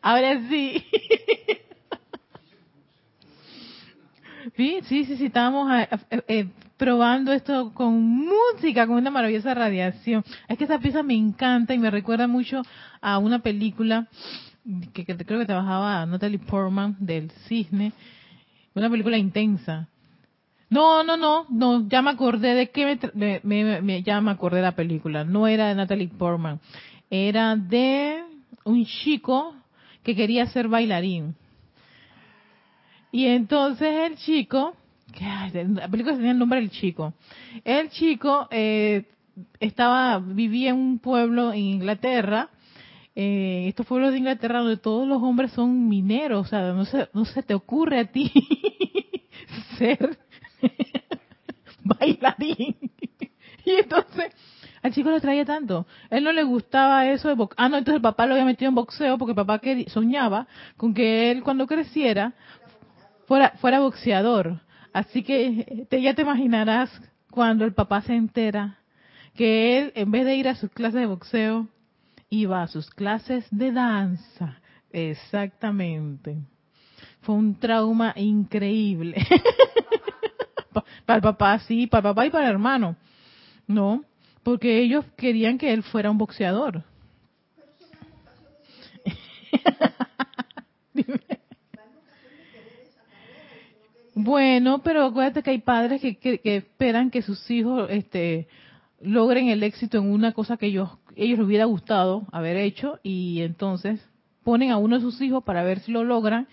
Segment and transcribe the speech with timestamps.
[0.00, 0.82] Ahora sí.
[4.56, 6.46] Sí, sí, sí, estábamos eh, eh, eh,
[6.76, 10.24] probando esto con música, con una maravillosa radiación.
[10.48, 12.62] Es que esa pieza me encanta y me recuerda mucho
[13.00, 14.08] a una película
[14.92, 17.92] que, que creo que trabajaba Natalie Portman del Cisne,
[18.74, 19.88] una película intensa.
[20.72, 24.56] No, no, no, no, ya me acordé de que me, me, me, ya me acordé
[24.56, 25.22] de la película.
[25.22, 26.60] No era de Natalie Portman,
[27.10, 28.24] era de
[28.64, 29.54] un chico
[30.02, 31.36] que quería ser bailarín.
[33.10, 34.74] Y entonces el chico,
[35.12, 35.26] que
[35.62, 37.12] la película tenía el nombre del chico,
[37.64, 39.04] el chico eh,
[39.60, 42.48] estaba vivía en un pueblo en Inglaterra,
[43.14, 47.10] eh, estos pueblos de Inglaterra donde todos los hombres son mineros, o sea, no se,
[47.12, 48.32] no se te ocurre a ti
[49.76, 50.18] ser
[51.98, 52.76] bailarín.
[53.64, 54.32] y entonces
[54.82, 55.86] al chico le traía tanto.
[56.10, 57.56] Él no le gustaba eso de boxeo.
[57.64, 60.92] Ah, no, entonces el papá lo había metido en boxeo porque el papá soñaba con
[60.92, 62.34] que él cuando creciera
[63.26, 64.60] fuera, fuera boxeador.
[64.92, 66.90] Así que te, ya te imaginarás
[67.30, 68.78] cuando el papá se entera
[69.34, 71.68] que él, en vez de ir a sus clases de boxeo,
[72.28, 74.58] iba a sus clases de danza.
[74.90, 76.38] Exactamente.
[77.20, 79.16] Fue un trauma increíble.
[80.72, 82.96] para el papá, sí, para el papá y para el hermano.
[83.66, 84.04] No,
[84.42, 86.82] porque ellos querían que él fuera un boxeador.
[94.14, 98.46] Bueno, pero acuérdate que hay padres que, esperan que sus hijos este,
[99.00, 103.40] logren el éxito en una cosa que ellos, ellos les hubiera gustado haber hecho y
[103.40, 104.06] entonces
[104.44, 106.46] ponen a uno de sus hijos para ver si lo logran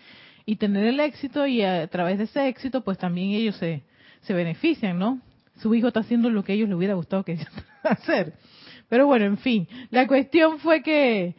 [0.46, 3.84] y tener el éxito y a través de ese éxito pues también ellos se,
[4.22, 5.20] se benefician, ¿no?
[5.58, 7.38] Su hijo está haciendo lo que ellos les hubiera gustado que
[7.84, 8.34] hacer.
[8.88, 11.36] Pero bueno, en fin, la cuestión fue que,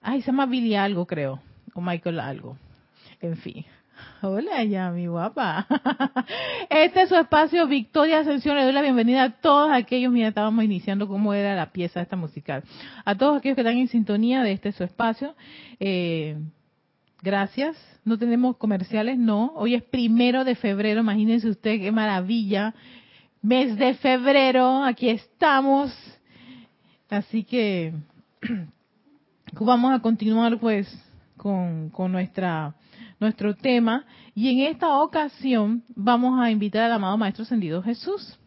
[0.00, 1.40] ay, se llama Billy algo creo,
[1.74, 2.56] o Michael algo.
[3.20, 3.64] En fin,
[4.20, 5.66] Hola, ya, mi guapa.
[6.70, 8.56] Este es su espacio, Victoria Ascensión.
[8.56, 12.16] Le doy la bienvenida a todos aquellos, mira, estábamos iniciando cómo era la pieza esta
[12.16, 12.64] musical.
[13.04, 15.34] A todos aquellos que están en sintonía de este su espacio.
[15.78, 16.36] Eh,
[17.22, 17.76] gracias.
[18.04, 19.52] No tenemos comerciales, no.
[19.54, 22.74] Hoy es primero de febrero, imagínense usted qué maravilla.
[23.42, 25.92] Mes de febrero, aquí estamos.
[27.08, 27.94] Así que
[29.52, 30.88] vamos a continuar pues
[31.36, 32.74] con, nuestra
[33.20, 34.04] nuestro tema.
[34.34, 38.38] Y en esta ocasión vamos a invitar al amado Maestro Ascendido Jesús.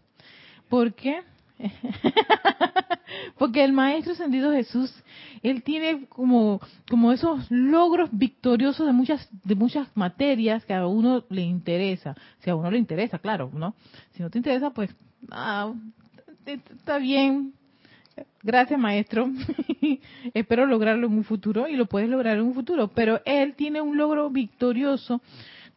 [0.70, 1.22] ¿Por qué?
[3.38, 4.94] Porque el Maestro Ascendido Jesús,
[5.44, 11.24] él tiene como, como esos logros victoriosos de muchas, de muchas materias que a uno
[11.30, 12.16] le interesa.
[12.40, 13.76] Si a uno le interesa, claro, ¿no?
[14.14, 14.96] Si no te interesa, pues,
[15.30, 15.74] ah,
[16.46, 17.54] está bien,
[18.44, 19.30] Gracias, maestro.
[20.34, 22.90] Espero lograrlo en un futuro y lo puedes lograr en un futuro.
[22.90, 25.22] Pero él tiene un logro victorioso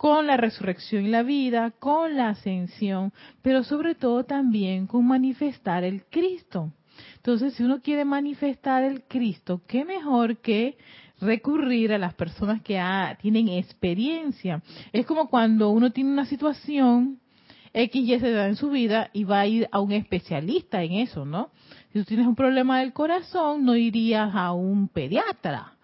[0.04, 5.82] con la resurrección y la vida, con la ascensión, pero sobre todo también con manifestar
[5.82, 6.74] el Cristo.
[7.16, 10.76] Entonces, si uno quiere manifestar el Cristo, ¿qué mejor que
[11.22, 12.78] recurrir a las personas que
[13.22, 14.62] tienen experiencia?
[14.92, 17.18] Es como cuando uno tiene una situación
[17.72, 20.92] X y se da en su vida y va a ir a un especialista en
[20.92, 21.48] eso, ¿no?
[21.94, 25.78] Si tú tienes un problema del corazón, no irías a un pediatra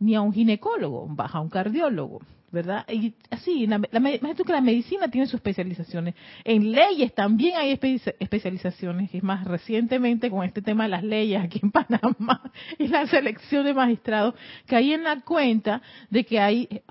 [0.00, 2.20] ni a un ginecólogo, vas a un cardiólogo,
[2.52, 2.84] ¿verdad?
[2.88, 4.00] Y así, la, la,
[4.34, 6.14] que la medicina tiene sus especializaciones.
[6.44, 7.78] En leyes también hay
[8.18, 12.42] especializaciones, y más recientemente con este tema de las leyes aquí en Panamá
[12.78, 14.34] y la selección de magistrados,
[14.66, 16.82] que hay en la cuenta de que hay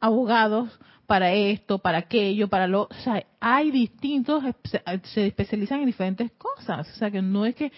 [0.00, 4.42] abogados para esto, para aquello, para lo, o sea, hay distintos,
[5.02, 7.70] se especializan en diferentes cosas, o sea, que no es que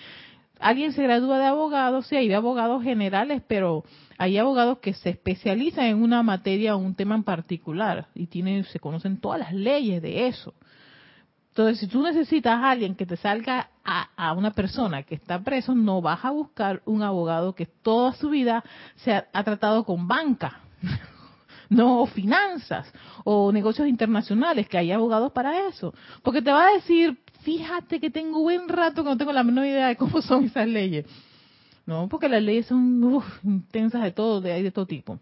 [0.59, 3.85] alguien se gradúa de abogado, sí, hay abogados generales, pero
[4.19, 8.65] hay abogados que se especializan en una materia o un tema en particular y tienen,
[8.65, 10.55] se conocen todas las leyes de eso.
[11.49, 15.43] Entonces, si tú necesitas a alguien que te salga a, a, una persona que está
[15.43, 18.63] preso, no vas a buscar un abogado que toda su vida
[18.97, 20.61] se ha, ha tratado con banca
[21.69, 22.93] no finanzas
[23.25, 25.95] o negocios internacionales, que hay abogados para eso.
[26.23, 29.67] Porque te va a decir, fíjate que tengo buen rato que no tengo la menor
[29.67, 31.07] idea de cómo son esas leyes.
[31.87, 35.21] No, porque las leyes son intensas de todo, de, de todo tipo.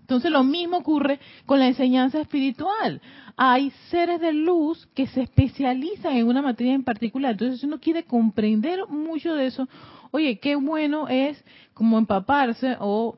[0.00, 3.00] Entonces lo mismo ocurre con la enseñanza espiritual.
[3.36, 7.32] Hay seres de luz que se especializan en una materia en particular.
[7.32, 9.68] Entonces si uno quiere comprender mucho de eso,
[10.10, 11.42] oye, qué bueno es
[11.72, 13.16] como empaparse o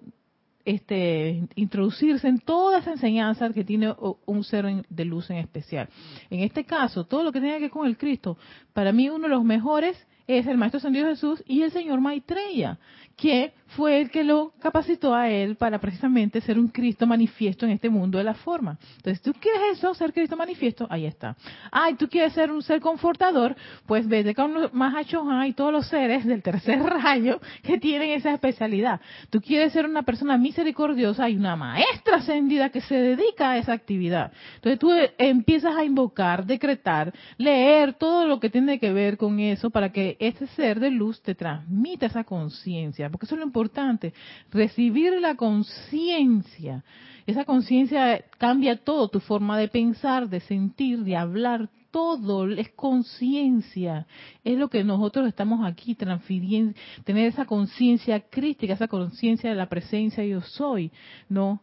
[0.64, 3.94] este, introducirse en toda esa enseñanza que tiene
[4.26, 5.88] un ser de luz en especial.
[6.30, 8.38] En este caso, todo lo que tiene que ver con el Cristo,
[8.72, 9.96] para mí uno de los mejores
[10.26, 12.78] es el Maestro San Jesús y el Señor Maitreya,
[13.16, 17.72] que fue el que lo capacitó a él para precisamente ser un Cristo manifiesto en
[17.72, 18.78] este mundo de la forma.
[18.96, 20.86] Entonces, ¿tú quieres eso, ser Cristo manifiesto?
[20.90, 21.36] Ahí está.
[21.70, 23.56] Ay, ¿tú quieres ser un ser confortador?
[23.86, 28.32] Pues vete con los Mahachohan y todos los seres del tercer rayo que tienen esa
[28.32, 29.00] especialidad.
[29.30, 31.24] ¿Tú quieres ser una persona misericordiosa?
[31.24, 34.32] Hay una maestra ascendida que se dedica a esa actividad.
[34.56, 39.70] Entonces, tú empiezas a invocar, decretar, leer todo lo que tiene que ver con eso
[39.70, 44.12] para que ese ser de luz te transmita esa conciencia, porque eso es lo importante,
[44.50, 46.84] recibir la conciencia.
[47.26, 54.06] Esa conciencia cambia todo, tu forma de pensar, de sentir, de hablar, todo es conciencia.
[54.42, 56.74] Es lo que nosotros estamos aquí transfiriendo,
[57.04, 60.90] tener esa conciencia crítica, esa conciencia de la presencia yo soy,
[61.28, 61.62] ¿no?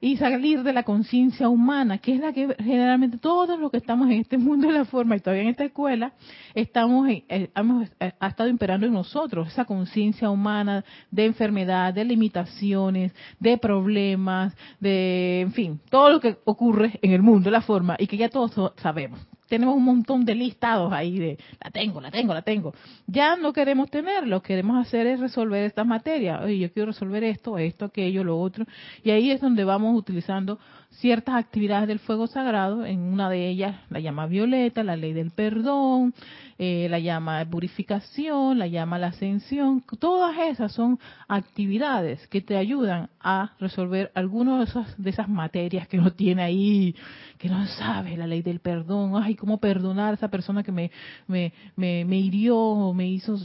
[0.00, 4.08] Y salir de la conciencia humana, que es la que generalmente todos los que estamos
[4.10, 6.12] en este mundo de la forma y todavía en esta escuela,
[6.54, 12.04] estamos, eh, hemos, eh, ha estado imperando en nosotros esa conciencia humana de enfermedad, de
[12.04, 17.62] limitaciones, de problemas, de, en fin, todo lo que ocurre en el mundo de la
[17.62, 22.00] forma y que ya todos sabemos tenemos un montón de listados ahí de la tengo,
[22.00, 22.74] la tengo, la tengo.
[23.06, 26.42] Ya no queremos tenerlo, lo que queremos hacer es resolver estas materias.
[26.42, 28.64] Oye, yo quiero resolver esto, esto, aquello, lo otro.
[29.02, 30.58] Y ahí es donde vamos utilizando
[31.00, 35.30] ciertas actividades del fuego sagrado, en una de ellas la llama violeta, la ley del
[35.30, 36.14] perdón,
[36.58, 40.98] eh, la llama purificación, la llama la ascensión, todas esas son
[41.28, 46.42] actividades que te ayudan a resolver algunas de esas, de esas materias que no tiene
[46.42, 46.94] ahí,
[47.38, 50.90] que no sabe, la ley del perdón, ay, cómo perdonar a esa persona que me,
[51.26, 53.36] me, me, me hirió, me hizo,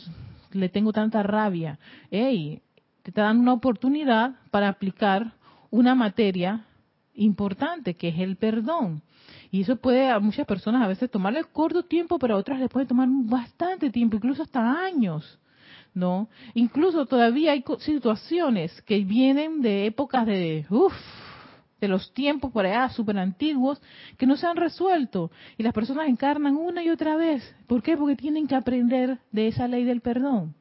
[0.51, 1.80] le tengo tanta rabia.
[2.09, 2.62] Ey,
[3.03, 5.33] te dan una oportunidad para aplicar
[5.69, 6.65] una materia
[7.13, 9.02] importante, que es el perdón.
[9.52, 12.69] Y eso puede a muchas personas a veces tomarle corto tiempo, pero a otras les
[12.69, 15.38] puede tomar bastante tiempo, incluso hasta años.
[15.94, 16.30] ¿No?
[16.54, 20.94] Incluso todavía hay situaciones que vienen de épocas de, uff,
[21.81, 23.81] de los tiempos por allá súper antiguos
[24.18, 27.44] que no se han resuelto y las personas encarnan una y otra vez.
[27.68, 27.98] ¿Por qué?
[27.98, 30.56] Porque tienen que aprender de esa ley del perdón.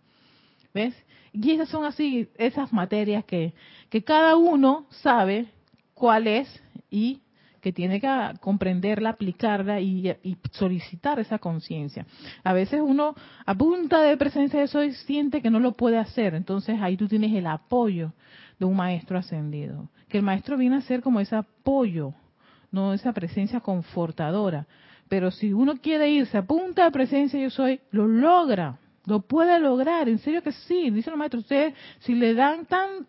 [0.75, 0.97] ¿Ves?
[1.33, 3.55] Y esas son así, esas materias que,
[3.89, 5.49] que cada uno sabe
[6.01, 6.49] cuál es
[6.91, 7.21] y
[7.61, 8.09] que tiene que
[8.41, 10.17] comprenderla, aplicarla y,
[10.51, 12.07] solicitar esa conciencia.
[12.43, 13.15] A veces uno
[13.45, 17.07] a punta de presencia de soy siente que no lo puede hacer, entonces ahí tú
[17.07, 18.15] tienes el apoyo
[18.59, 22.15] de un maestro ascendido, que el maestro viene a ser como ese apoyo,
[22.73, 24.67] no esa presencia confortadora.
[25.11, 29.59] Pero si uno quiere irse a punta de presencia yo soy, lo logra, lo puede
[29.59, 33.07] lograr, en serio que sí, dice el maestro, ustedes si le dan tan,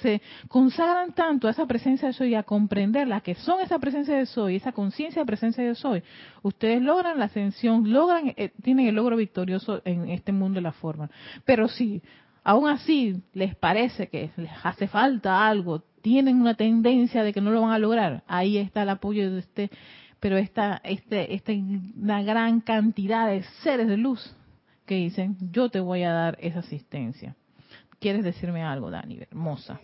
[0.00, 4.26] se, consagran tanto a esa presencia de soy, a comprenderla, que son esa presencia de
[4.26, 6.02] soy, esa conciencia de presencia de soy,
[6.42, 10.72] ustedes logran la ascensión, logran, eh, tienen el logro victorioso en este mundo de la
[10.72, 11.10] forma.
[11.44, 12.02] Pero si
[12.44, 17.50] aún así les parece que les hace falta algo, tienen una tendencia de que no
[17.50, 19.70] lo van a lograr, ahí está el apoyo de este,
[20.18, 21.52] pero esta, este, esta,
[22.22, 24.36] gran cantidad de seres de luz
[24.90, 27.36] que dicen, yo te voy a dar esa asistencia.
[28.00, 29.20] ¿Quieres decirme algo, Dani?
[29.20, 29.80] Hermosa.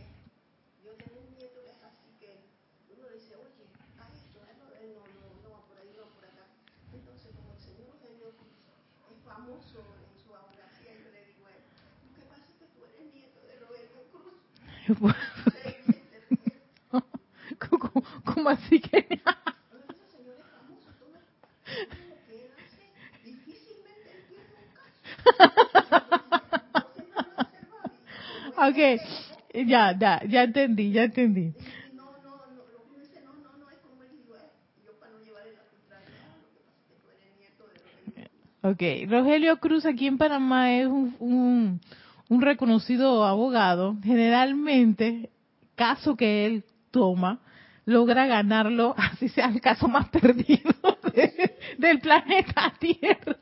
[18.24, 19.06] ¿Cómo así que?
[28.56, 28.78] Ok,
[29.66, 31.52] ya, ya, ya entendí, ya entendí.
[38.68, 41.80] Ok, Rogelio Cruz aquí en Panamá es un,
[42.28, 43.96] un, reconocido abogado.
[44.02, 45.30] Generalmente,
[45.76, 47.38] caso que él toma,
[47.84, 50.74] logra ganarlo, así sea el caso más perdido
[51.78, 53.36] del planeta Tierra.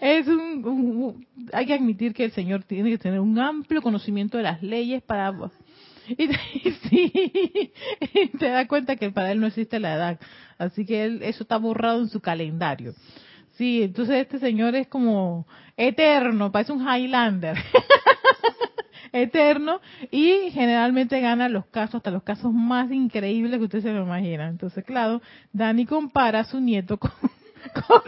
[0.00, 4.44] Es un, hay que admitir que el Señor tiene que tener un amplio conocimiento de
[4.44, 5.32] las leyes para
[6.18, 6.28] y,
[6.88, 7.72] sí,
[8.38, 10.20] te das cuenta que para él no existe la edad,
[10.58, 12.94] así que él, eso está borrado en su calendario.
[13.52, 17.56] Sí, entonces este señor es como eterno, parece un Highlander.
[19.12, 19.80] eterno
[20.12, 24.48] y generalmente gana los casos, hasta los casos más increíbles que usted se lo imagina.
[24.48, 25.20] Entonces, claro,
[25.52, 27.10] Dani compara a su nieto con,
[27.74, 28.02] con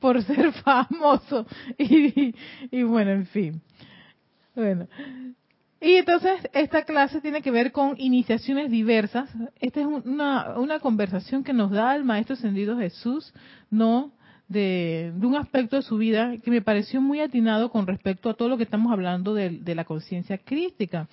[0.00, 1.46] por ser famoso
[1.78, 2.34] y,
[2.70, 3.62] y bueno, en fin.
[4.54, 4.86] Bueno,
[5.84, 9.28] Y entonces esta clase tiene que ver con iniciaciones diversas.
[9.60, 13.34] Esta es una, una conversación que nos da el Maestro Ascendido Jesús,
[13.70, 14.12] ¿no?
[14.48, 18.48] De, un aspecto de su vida que me pareció muy atinado con respecto a todo
[18.48, 21.06] lo que estamos hablando de, la conciencia crítica.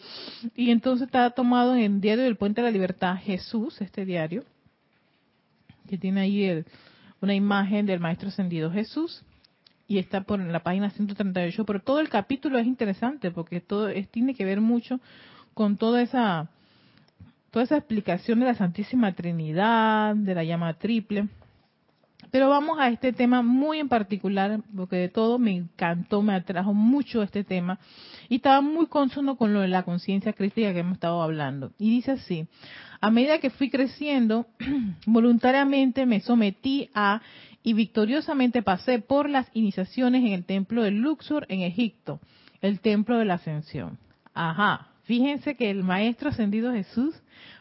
[0.55, 4.45] Y entonces está tomado en el diario del Puente de la Libertad Jesús, este diario,
[5.89, 6.63] que tiene ahí
[7.21, 9.23] una imagen del Maestro Ascendido Jesús
[9.87, 14.09] y está por la página 138, pero todo el capítulo es interesante porque todo es,
[14.09, 14.99] tiene que ver mucho
[15.53, 16.49] con toda esa
[17.51, 21.27] toda esa explicación de la Santísima Trinidad, de la llama triple.
[22.31, 26.73] Pero vamos a este tema muy en particular, porque de todo me encantó, me atrajo
[26.73, 27.77] mucho este tema
[28.29, 31.73] y estaba muy consono con lo de la conciencia crítica que hemos estado hablando.
[31.77, 32.47] Y dice así,
[33.01, 34.47] a medida que fui creciendo,
[35.05, 37.21] voluntariamente me sometí a
[37.63, 42.21] y victoriosamente pasé por las iniciaciones en el templo de Luxor en Egipto,
[42.61, 43.99] el templo de la ascensión.
[44.33, 47.13] Ajá, fíjense que el maestro ascendido Jesús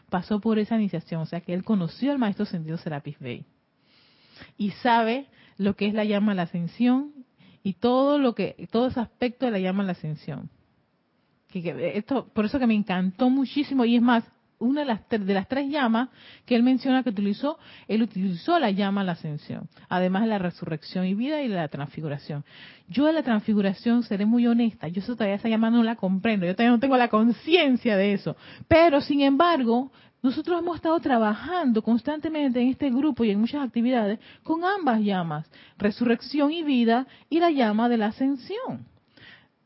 [0.09, 3.45] pasó por esa iniciación, o sea que él conoció al maestro ascendido Serapis Bey
[4.57, 7.11] y sabe lo que es la llama a la ascensión
[7.63, 10.49] y todo lo que todo ese aspecto de la llama a la ascensión.
[11.49, 14.23] Que, esto, por eso que me encantó muchísimo y es más,
[14.61, 16.09] una de las, de las tres llamas
[16.45, 17.57] que él menciona que utilizó,
[17.87, 21.67] él utilizó la llama a la ascensión, además de la resurrección y vida y la
[21.67, 22.45] transfiguración.
[22.87, 26.53] Yo de la transfiguración seré muy honesta, yo todavía esa llama no la comprendo, yo
[26.53, 29.91] todavía no tengo la conciencia de eso, pero sin embargo,
[30.23, 35.49] nosotros hemos estado trabajando constantemente en este grupo y en muchas actividades con ambas llamas,
[35.77, 38.91] resurrección y vida y la llama de la ascensión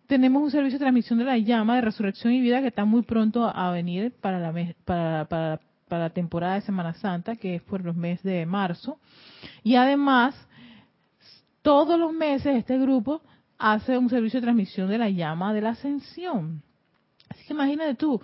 [0.08, 3.02] tenemos un servicio de transmisión de la llama de resurrección y vida que está muy
[3.02, 4.40] pronto a venir para
[5.90, 9.00] la, temporada de Semana Santa, que es por los meses de marzo.
[9.64, 10.36] Y además,
[11.62, 13.22] todos los meses este grupo
[13.58, 16.62] hace un servicio de transmisión de la llama de la ascensión.
[17.30, 18.22] Así que imagínate tú,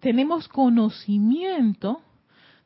[0.00, 2.00] tenemos conocimiento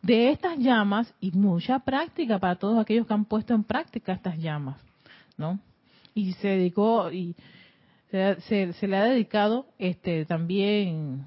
[0.02, 4.38] de estas llamas y mucha práctica para todos aquellos que han puesto en práctica estas
[4.38, 4.80] llamas,
[5.36, 5.60] ¿no?
[6.14, 7.36] Y se dedicó, y
[8.10, 11.26] se, le ha dedicado este también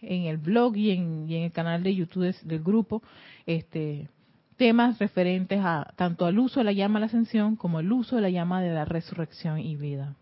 [0.00, 3.02] en el blog y en, el canal de YouTube del grupo
[3.46, 4.08] este
[4.56, 8.16] temas referentes a tanto al uso de la llama de la ascensión como el uso
[8.16, 10.16] de la llama de la resurrección y vida.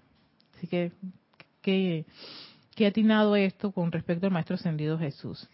[0.54, 0.92] Así que
[1.62, 2.04] que,
[2.76, 5.48] que atinado esto con respecto al Maestro Ascendido Jesús.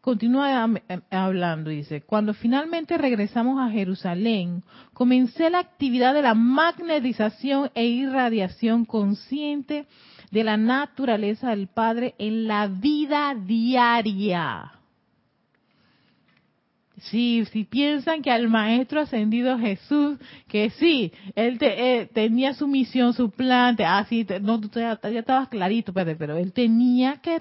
[0.00, 0.68] Continúa
[1.10, 7.86] hablando y dice, cuando finalmente regresamos a Jerusalén, comencé la actividad de la magnetización e
[7.86, 9.86] irradiación consciente
[10.30, 14.72] de la naturaleza del Padre en la vida diaria.
[17.10, 20.18] Sí, si piensan que al Maestro Ascendido Jesús,
[20.48, 25.48] que sí, él eh, tenía su misión, su plan, ah, sí, no, tú ya, estabas
[25.48, 27.40] clarito, pero él tenía que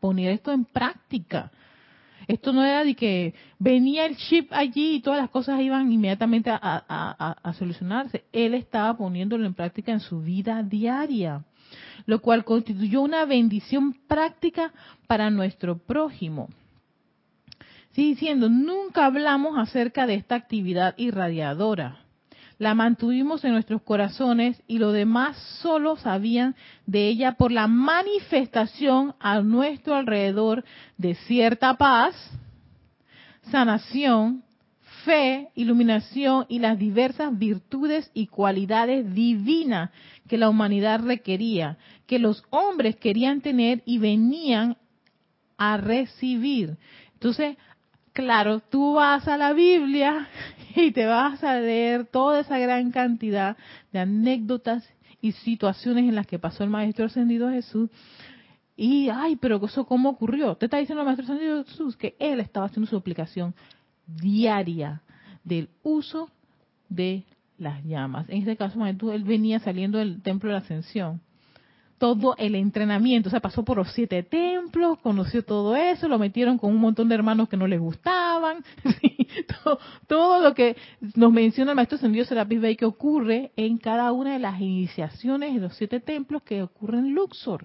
[0.00, 1.50] poner esto en práctica
[2.28, 6.50] esto no era de que venía el chip allí y todas las cosas iban inmediatamente
[6.52, 8.24] a, solucionarse.
[8.32, 11.42] Él estaba poniéndolo en práctica en su vida diaria,
[12.04, 14.74] lo cual constituyó una bendición práctica
[15.06, 16.50] para nuestro prójimo.
[18.06, 21.98] Diciendo, nunca hablamos acerca de esta actividad irradiadora
[22.58, 29.14] la mantuvimos en nuestros corazones y los demás solo sabían de ella por la manifestación
[29.20, 30.64] a nuestro alrededor
[30.96, 32.14] de cierta paz,
[33.42, 34.42] sanación,
[35.04, 39.90] fe, iluminación y las diversas virtudes y cualidades divinas
[40.28, 44.76] que la humanidad requería, que los hombres querían tener y venían
[45.56, 46.76] a recibir.
[47.14, 47.56] Entonces,
[48.18, 50.26] claro, tú vas a la Biblia
[50.74, 53.56] y te vas a leer toda esa gran cantidad
[53.92, 57.90] de anécdotas y situaciones en las que pasó el Maestro Ascendido Jesús.
[58.76, 60.56] Y, ay, pero eso cómo ocurrió.
[60.56, 63.54] Te está diciendo el Maestro Ascendido Jesús que él estaba haciendo su aplicación
[64.04, 65.00] diaria
[65.44, 66.28] del uso
[66.88, 67.24] de
[67.56, 68.28] las llamas.
[68.28, 71.20] En este caso, él venía saliendo del templo de la ascensión
[71.98, 73.28] todo el entrenamiento.
[73.28, 77.08] O sea, pasó por los siete templos, conoció todo eso, lo metieron con un montón
[77.08, 78.64] de hermanos que no les gustaban.
[80.06, 80.76] todo, lo que
[81.14, 85.54] nos menciona el maestro Sendido Serapis Bey que ocurre en cada una de las iniciaciones
[85.54, 87.64] de los siete templos que ocurren en Luxor.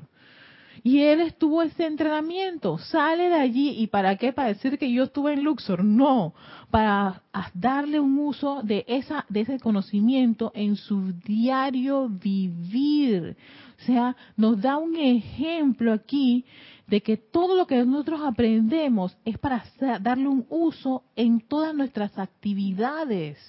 [0.86, 5.04] Y él estuvo ese entrenamiento, sale de allí y para qué, para decir que yo
[5.04, 6.34] estuve en Luxor, no,
[6.72, 7.24] para
[7.54, 13.38] darle un uso de esa de ese conocimiento en su diario vivir.
[13.82, 16.44] O sea, nos da un ejemplo aquí
[16.88, 19.63] de que todo lo que nosotros aprendemos es para
[20.02, 23.40] darle un uso en todas nuestras actividades.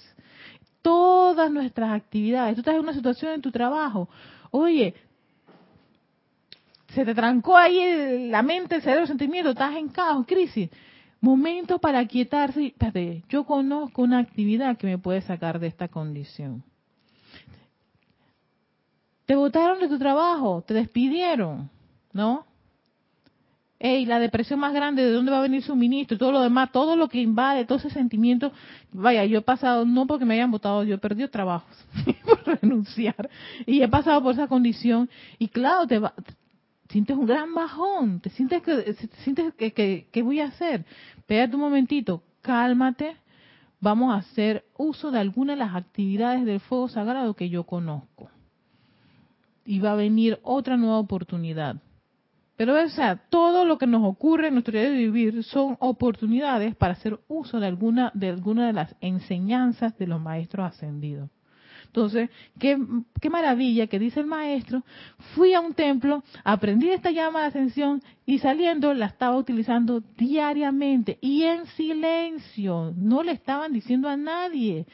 [0.81, 2.55] Todas nuestras actividades.
[2.55, 4.07] Tú estás en una situación en tu trabajo.
[4.51, 4.93] Oye,
[6.95, 10.69] se te trancó ahí la mente, el cerebro, el sentimiento, estás en caos, crisis.
[11.19, 12.67] Momento para quietarse.
[12.67, 16.63] Espérate, yo conozco una actividad que me puede sacar de esta condición.
[19.25, 21.69] Te botaron de tu trabajo, te despidieron,
[22.13, 22.45] ¿no?
[23.77, 26.15] Ey, la depresión más grande, ¿de dónde va a venir su ministro?
[26.15, 28.53] Y todo lo demás, todo lo que invade, todo ese sentimiento.
[28.93, 31.75] Vaya, yo he pasado, no porque me hayan votado, yo he perdido trabajos
[32.25, 33.29] por renunciar.
[33.65, 35.09] Y he pasado por esa condición.
[35.39, 36.13] Y claro, te, va,
[36.89, 40.85] sientes un gran bajón, te sientes que, sientes que, que, ¿qué voy a hacer?
[41.17, 43.17] Espérate un momentito, cálmate,
[43.79, 48.29] vamos a hacer uso de alguna de las actividades del fuego sagrado que yo conozco.
[49.65, 51.77] Y va a venir otra nueva oportunidad.
[52.55, 56.75] Pero, o sea, todo lo que nos ocurre en nuestro día de vivir son oportunidades
[56.75, 61.29] para hacer uso de alguna, de alguna de las enseñanzas de los maestros ascendidos.
[61.95, 62.77] Entonces, qué,
[63.29, 64.83] maravilla que dice el maestro,
[65.33, 71.17] fui a un templo, aprendí esta llama de ascensión y saliendo la estaba utilizando diariamente
[71.21, 74.85] y en silencio, no le estaban diciendo a nadie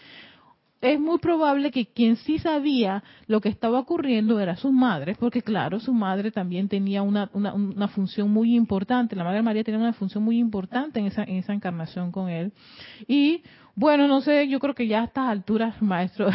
[0.82, 5.44] es muy probable que quien sí sabía lo que estaba ocurriendo era su madre, porque
[5.44, 9.80] claro, su madre también tenía una, una, una, función muy importante, la Madre María tenía
[9.80, 12.52] una función muy importante en esa, en esa encarnación con él.
[13.08, 13.44] Y
[13.76, 16.30] bueno, no sé, yo creo que ya a estas alturas, maestro,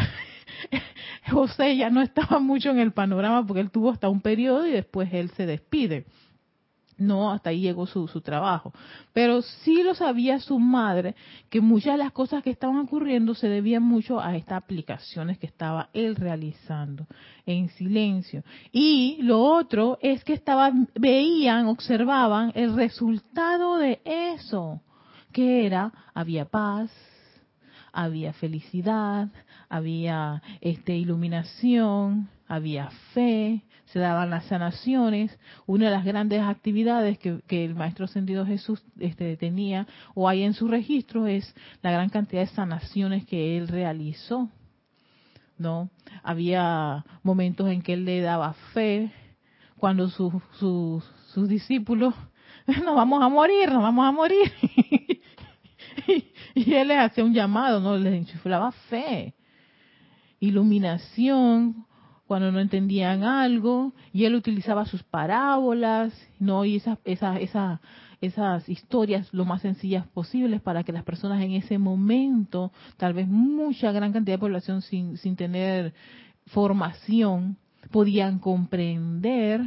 [1.31, 4.71] José ya no estaba mucho en el panorama porque él tuvo hasta un periodo y
[4.71, 6.05] después él se despide.
[6.97, 8.73] No, hasta ahí llegó su, su trabajo.
[9.13, 11.15] Pero sí lo sabía su madre,
[11.49, 15.45] que muchas de las cosas que estaban ocurriendo se debían mucho a estas aplicaciones que
[15.45, 17.05] estaba él realizando
[17.45, 18.43] en silencio.
[18.71, 24.81] Y lo otro es que estaban, veían, observaban el resultado de eso,
[25.31, 26.89] que era, había paz,
[27.93, 29.29] había felicidad,
[29.69, 35.37] había este, iluminación, había fe, se daban las sanaciones.
[35.65, 40.53] Una de las grandes actividades que, el Maestro Ascendido Jesús este, tenía o hay en
[40.53, 44.49] su registro es la gran cantidad de sanaciones que él realizó.
[45.57, 45.89] ¿no?
[46.23, 49.11] Había momentos en que él le daba fe
[49.77, 52.13] cuando sus discípulos
[52.83, 54.51] nos vamos a morir, nos vamos a morir.
[56.55, 59.33] y él les hacía un llamado, no les enchuflaba fe
[60.39, 61.85] iluminación
[62.27, 67.79] cuando no entendían algo y él utilizaba sus parábolas, no y esas esas
[68.19, 73.27] esas historias lo más sencillas posibles para que las personas en ese momento, tal vez
[73.27, 75.93] mucha gran cantidad de población sin sin tener
[76.47, 77.57] formación,
[77.91, 79.61] podían comprender,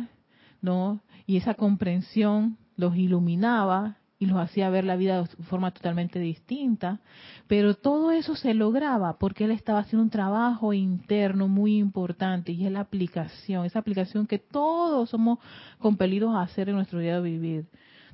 [0.60, 1.00] ¿no?
[1.26, 7.00] Y esa comprensión los iluminaba y los hacía ver la vida de forma totalmente distinta,
[7.48, 12.66] pero todo eso se lograba porque él estaba haciendo un trabajo interno muy importante y
[12.66, 15.38] es la aplicación, esa aplicación que todos somos
[15.78, 17.66] compelidos a hacer en nuestro día de vivir.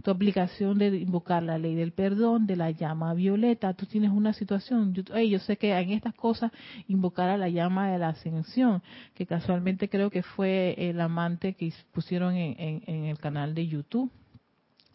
[0.05, 4.33] Tu aplicación de invocar la ley del perdón, de la llama violeta, tú tienes una
[4.33, 6.53] situación, yo, yo sé que en estas cosas
[6.87, 8.81] invocar a la llama de la ascensión,
[9.15, 14.13] que casualmente creo que fue el amante que pusieron en el canal de YouTube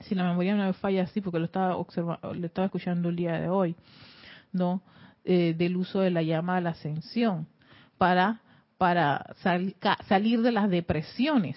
[0.03, 3.39] si la memoria no me falla así, porque lo estaba lo estaba escuchando el día
[3.39, 3.75] de hoy,
[4.51, 4.81] ¿no?
[5.23, 7.47] Eh, del uso de la llama a la ascensión
[7.97, 8.41] para
[8.77, 9.35] para
[10.07, 11.55] salir de las depresiones.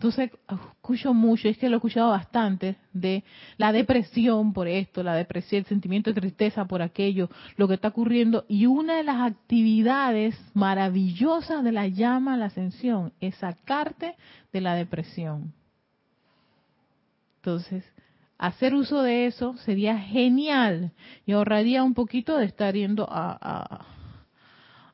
[0.00, 3.22] Entonces, escucho mucho, es que lo he escuchado bastante, de
[3.58, 7.88] la depresión por esto, la depresión, el sentimiento de tristeza por aquello, lo que está
[7.88, 8.46] ocurriendo.
[8.48, 14.16] Y una de las actividades maravillosas de la llama a la ascensión es sacarte
[14.52, 15.52] de la depresión.
[17.40, 17.84] Entonces,
[18.36, 20.92] hacer uso de eso sería genial.
[21.24, 23.86] Y ahorraría un poquito de estar yendo a,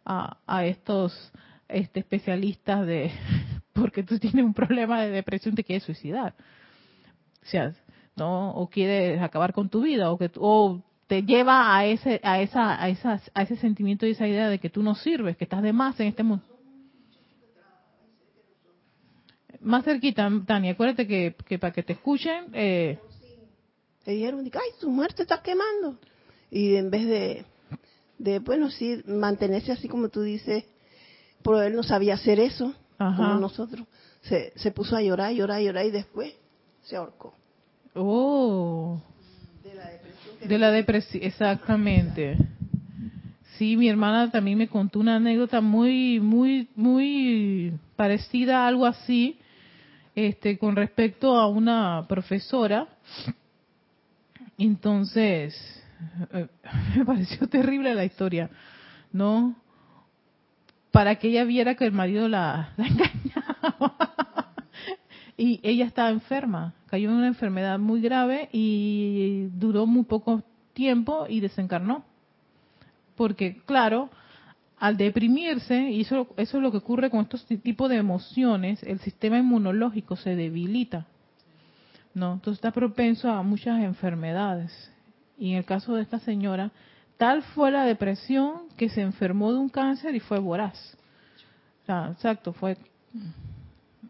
[0.04, 1.32] a, a, estos
[1.68, 3.10] este, especialistas de
[3.72, 6.34] porque tú tienes un problema de depresión te quieres suicidar.
[7.42, 7.72] O sea
[8.16, 12.40] no o quieres acabar con tu vida o que o te lleva a ese a
[12.40, 15.44] esa a esas a ese sentimiento y esa idea de que tú no sirves que
[15.44, 16.44] estás de más en este mundo
[19.66, 22.46] más cerquita, Tania, acuérdate que, que para que te escuchen...
[22.52, 22.98] Eh...
[24.06, 25.98] Le dijeron, ay, tu muerte está quemando.
[26.50, 27.44] Y en vez de,
[28.18, 30.64] de, bueno, sí, mantenerse así como tú dices,
[31.42, 33.86] pero él no sabía hacer eso, como nosotros.
[34.22, 36.32] Se, se puso a llorar, llorar, llorar y después
[36.84, 37.34] se ahorcó.
[37.94, 39.02] Oh.
[39.64, 40.48] De la depresión.
[40.48, 42.38] De la depresión, exactamente.
[43.58, 49.38] Sí, mi hermana también me contó una anécdota muy, muy, muy parecida a algo así,
[50.16, 52.88] este, con respecto a una profesora.
[54.58, 55.54] Entonces,
[56.32, 56.48] eh,
[56.96, 58.50] me pareció terrible la historia,
[59.12, 59.54] ¿no?
[60.90, 64.54] Para que ella viera que el marido la, engañaba.
[65.36, 71.26] y ella estaba enferma, cayó en una enfermedad muy grave y duró muy poco tiempo
[71.28, 72.04] y desencarnó.
[73.16, 74.08] Porque, claro,
[74.78, 79.00] al deprimirse, y eso, eso es lo que ocurre con estos tipos de emociones, el
[79.00, 81.06] sistema inmunológico se debilita.
[82.14, 82.34] ¿no?
[82.34, 84.72] Entonces está propenso a muchas enfermedades.
[85.38, 86.72] Y en el caso de esta señora,
[87.18, 90.96] tal fue la depresión que se enfermó de un cáncer y fue voraz.
[91.86, 92.76] Exacto, fue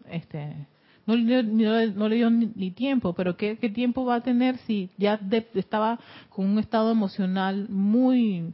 [0.09, 0.67] este
[1.07, 5.21] no, no, le dio ni, tiempo, pero ¿qué, tiempo va a tener si ya
[5.55, 6.01] estaba
[6.31, 8.53] con un estado emocional muy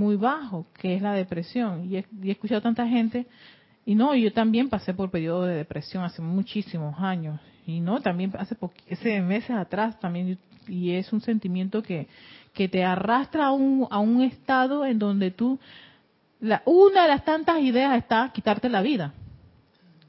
[0.00, 1.90] muy bajo, que es la depresión?
[1.90, 3.26] Y he, escuchado tanta gente,
[3.86, 8.32] y no, yo también pasé por periodo de depresión hace muchísimos años, y no, también
[8.38, 8.56] hace,
[8.90, 12.08] hace meses atrás también, y es un sentimiento que,
[12.54, 15.58] que te arrastra a un, a un estado en donde tú,
[16.40, 19.12] la, una de las tantas ideas está quitarte la vida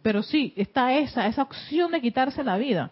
[0.01, 2.91] pero sí, está esa, esa opción de quitarse la vida.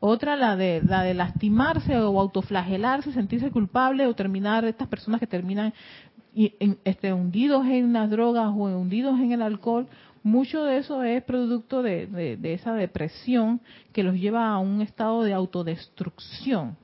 [0.00, 5.26] Otra, la de, la de lastimarse o autoflagelarse, sentirse culpable o terminar, estas personas que
[5.26, 5.74] terminan
[6.34, 9.86] este, hundidos en las drogas o hundidos en el alcohol,
[10.22, 13.60] mucho de eso es producto de, de, esa depresión
[13.92, 16.76] que los lleva a un estado de autodestrucción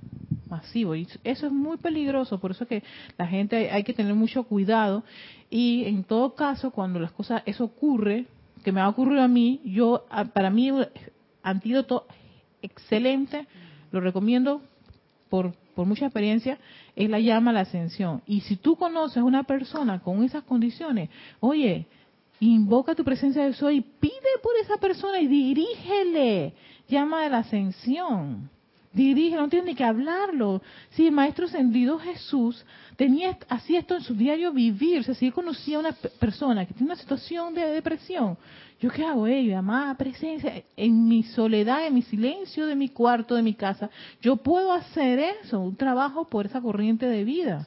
[0.49, 0.95] masivo.
[0.95, 2.83] Y eso es muy peligroso, por eso que
[3.19, 5.05] la gente hay que tener mucho cuidado.
[5.51, 8.27] Y en todo caso, cuando las cosas, eso ocurre,
[8.65, 10.73] que me ha ocurrido a mí, yo para mí
[11.43, 12.07] antídoto
[12.63, 13.47] excelente,
[13.93, 14.63] lo recomiendo
[15.29, 16.59] por, por mucha experiencia,
[16.97, 18.23] es la llama a la ascensión.
[18.27, 21.87] Y si tú conoces a una persona con esas condiciones, oye,
[22.41, 26.55] invoca tu presencia de soy, pide por esa persona y dirígele
[26.89, 28.49] llama a la ascensión
[28.97, 30.63] dirige, no tiene ni que hablarlo.
[30.91, 32.65] Sí, el Maestro Ascendido Jesús
[32.97, 35.01] tenía así esto en su diario vivir.
[35.01, 38.39] O sea, si él conocía a una persona que tiene una situación de depresión,
[38.81, 39.27] ¿yo qué hago?
[39.27, 43.91] Ella, amada presencia, en mi soledad, en mi silencio de mi cuarto, de mi casa,
[44.23, 47.67] yo puedo hacer eso, un trabajo por esa corriente de vida.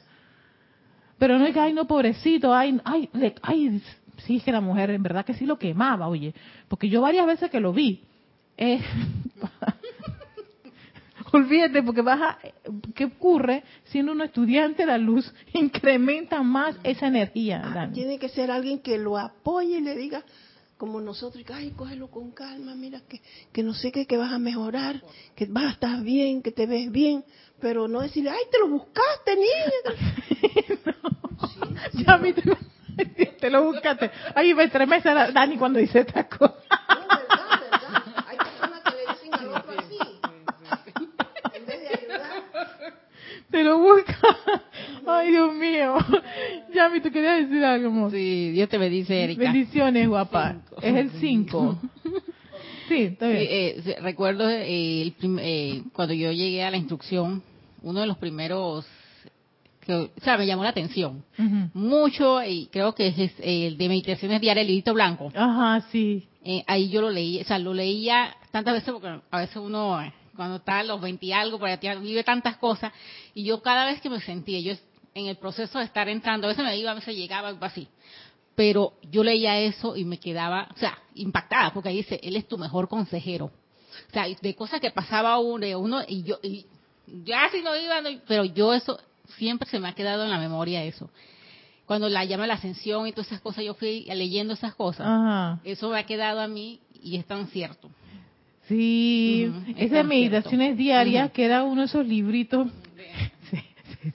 [1.16, 3.08] Pero no es que, ay, no, pobrecito, ay, ay,
[3.42, 3.82] ay,
[4.26, 6.34] sí, es que la mujer en verdad que sí lo quemaba, oye,
[6.66, 8.02] porque yo varias veces que lo vi,
[8.56, 8.80] eh,
[11.32, 12.38] Olvídate, porque baja,
[12.94, 13.62] ¿qué ocurre?
[13.84, 17.62] Siendo un estudiante, la luz incrementa más esa energía.
[17.64, 20.24] Ah, tiene que ser alguien que lo apoye y le diga,
[20.76, 23.20] como nosotros, ay, cógelo con calma, mira que,
[23.52, 25.02] que no sé qué, que vas a mejorar,
[25.36, 27.22] que vas a estar bien, que te ves bien,
[27.60, 29.64] pero no decirle, ay, te lo buscaste, niña.
[32.06, 34.10] ya a te, te, lo buscaste.
[34.34, 36.56] Ay, me estremece Dani cuando dice esta cosa.
[43.50, 44.18] Te lo busca.
[45.06, 45.96] Ay, Dios mío.
[46.74, 49.42] Yami, ¿tú querías decir algo, Sí, Dios te bendice, Erika.
[49.42, 50.56] Bendiciones, guapa.
[50.80, 51.78] Es el 5.
[52.88, 53.46] sí, está bien.
[53.48, 57.42] Eh, recuerdo eh, eh, cuando yo llegué a la instrucción,
[57.82, 58.86] uno de los primeros
[59.80, 61.24] que, o sea, me llamó la atención
[61.72, 65.32] mucho y creo que es el de meditaciones diarias, el librito blanco.
[65.34, 66.28] Ajá, sí.
[66.66, 69.98] ahí yo lo leí, o sea, lo leía tantas veces porque a veces uno
[70.40, 72.94] cuando está a los 20 y algo, por allá vive tantas cosas,
[73.34, 74.72] y yo cada vez que me sentía, yo
[75.12, 77.86] en el proceso de estar entrando, a veces me iba, a veces llegaba, algo así,
[78.54, 82.48] pero yo leía eso y me quedaba, o sea, impactada, porque ahí dice, él es
[82.48, 83.50] tu mejor consejero.
[84.08, 86.64] O sea, de cosas que pasaba uno, uno y yo, y
[87.06, 88.98] ya si no iba, pero yo eso,
[89.36, 91.10] siempre se me ha quedado en la memoria eso
[91.84, 95.58] cuando la llama la ascensión y todas esas cosas, yo fui leyendo esas cosas.
[95.64, 97.90] Eso me ha quedado a mí y es tan cierto.
[98.70, 102.68] Sí, esas meditaciones diarias, que era uno de esos libritos.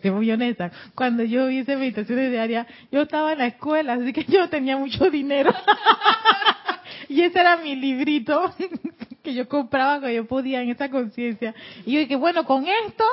[0.02, 0.72] Sí, muy honesta.
[0.96, 5.12] Cuando yo hice meditaciones diarias, yo estaba en la escuela, así que yo tenía mucho
[5.12, 5.54] dinero.
[7.10, 8.52] y ese era mi librito
[9.24, 11.54] que yo compraba cuando yo podía en esa conciencia.
[11.86, 13.04] Y yo dije, bueno, con esto,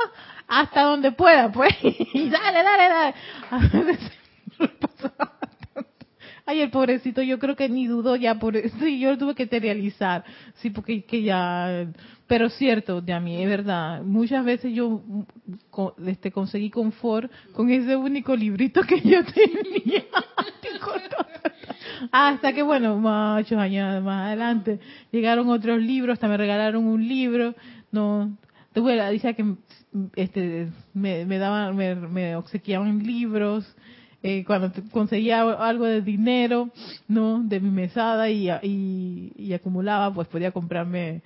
[0.48, 1.74] hasta donde pueda, pues.
[1.82, 3.14] y dale, dale,
[3.50, 3.98] dale.
[6.44, 9.46] Ay, el pobrecito, yo creo que ni dudó ya por sí, yo lo tuve que
[9.46, 10.24] realizar,
[10.56, 11.86] sí, porque que ya,
[12.26, 15.02] pero cierto, de a mí, es verdad, muchas veces yo
[16.06, 20.04] este, conseguí confort con ese único librito que yo tenía.
[22.10, 24.80] hasta que, bueno, muchos años más adelante,
[25.12, 27.54] llegaron otros libros, hasta me regalaron un libro,
[27.92, 28.36] no,
[28.74, 29.54] bueno, dice que
[30.16, 33.76] este, me, me daban, me obsequiaban libros,
[34.22, 36.70] eh, cuando conseguía algo de dinero,
[37.08, 37.42] ¿no?
[37.42, 38.48] De mi mesada y,
[39.54, 41.22] acumulaba, pues podía comprarme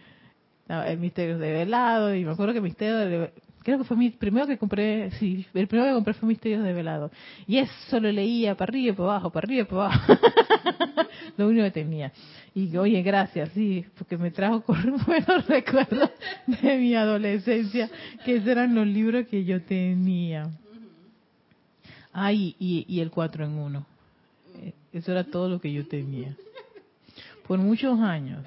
[0.68, 3.30] el misterio de velado y me acuerdo que misterio de
[3.66, 6.72] creo que fue mi primero que compré, sí, el primero que compré fue Misterios de
[6.72, 7.10] Velado.
[7.48, 10.12] Y eso lo leía para arriba y para abajo, para arriba y para abajo.
[11.36, 12.12] lo único que tenía.
[12.54, 14.62] Y oye, gracias, sí, porque me trajo
[15.06, 16.10] buenos recuerdos
[16.46, 17.90] de mi adolescencia,
[18.24, 20.48] que esos eran los libros que yo tenía.
[22.18, 23.86] Ah, y, y el 4 en 1.
[24.54, 26.34] Eh, eso era todo lo que yo tenía.
[27.46, 28.42] Por muchos años.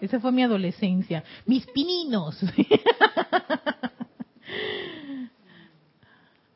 [0.00, 1.22] Esa fue mi adolescencia.
[1.46, 2.36] Mis pininos.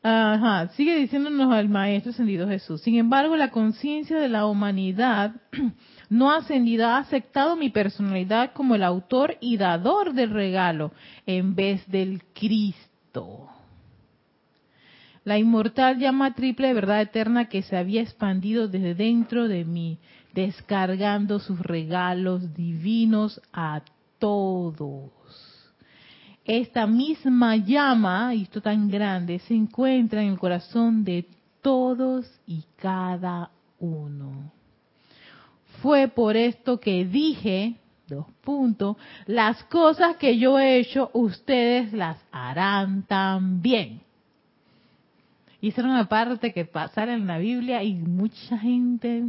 [0.03, 2.81] Ajá, sigue diciéndonos al Maestro Ascendido Jesús.
[2.81, 5.35] Sin embargo, la conciencia de la humanidad
[6.09, 10.91] no ascendida ha aceptado mi personalidad como el autor y dador del regalo
[11.25, 13.52] en vez del Cristo.
[15.23, 19.99] La inmortal llama triple de verdad eterna que se había expandido desde dentro de mí,
[20.33, 23.81] descargando sus regalos divinos a
[24.19, 25.11] todos
[26.45, 31.25] esta misma llama, y esto tan grande, se encuentra en el corazón de
[31.61, 34.51] todos y cada uno.
[35.81, 37.75] Fue por esto que dije,
[38.07, 44.01] dos puntos, las cosas que yo he hecho, ustedes las harán también.
[45.69, 49.23] Era una parte que pasara en la Biblia y mucha gente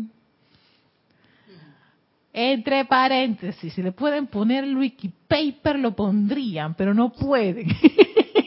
[2.37, 7.69] entre paréntesis, si le pueden poner el Wikipaper lo pondrían, pero no pueden.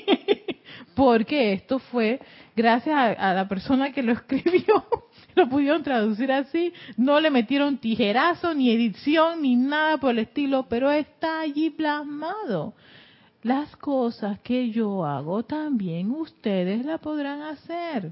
[0.93, 2.19] Porque esto fue
[2.54, 4.86] gracias a, la persona que lo escribió,
[5.36, 10.67] lo pudieron traducir así, no le metieron tijerazo, ni edición, ni nada por el estilo,
[10.67, 12.73] pero está allí plasmado.
[13.43, 18.12] Las cosas que yo hago también ustedes la podrán hacer.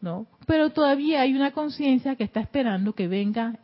[0.00, 0.26] ¿No?
[0.46, 3.58] Pero todavía hay una conciencia que está esperando que venga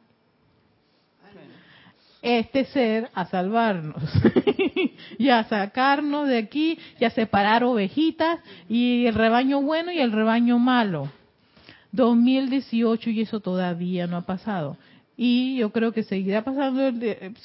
[2.22, 4.02] este ser a salvarnos
[5.18, 10.12] y a sacarnos de aquí y a separar ovejitas y el rebaño bueno y el
[10.12, 11.10] rebaño malo.
[11.92, 14.76] 2018 y eso todavía no ha pasado.
[15.20, 16.80] Y yo creo que seguirá pasando,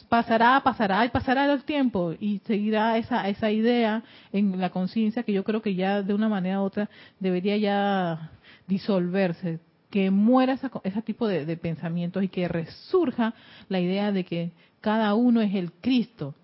[0.08, 5.34] pasará, pasará y pasará el tiempo y seguirá esa, esa idea en la conciencia que
[5.34, 6.88] yo creo que ya de una manera u otra
[7.20, 8.30] debería ya
[8.68, 9.60] disolverse,
[9.90, 13.34] que muera ese tipo de, pensamientos y que resurja
[13.70, 16.36] la idea de que cada uno es el Cristo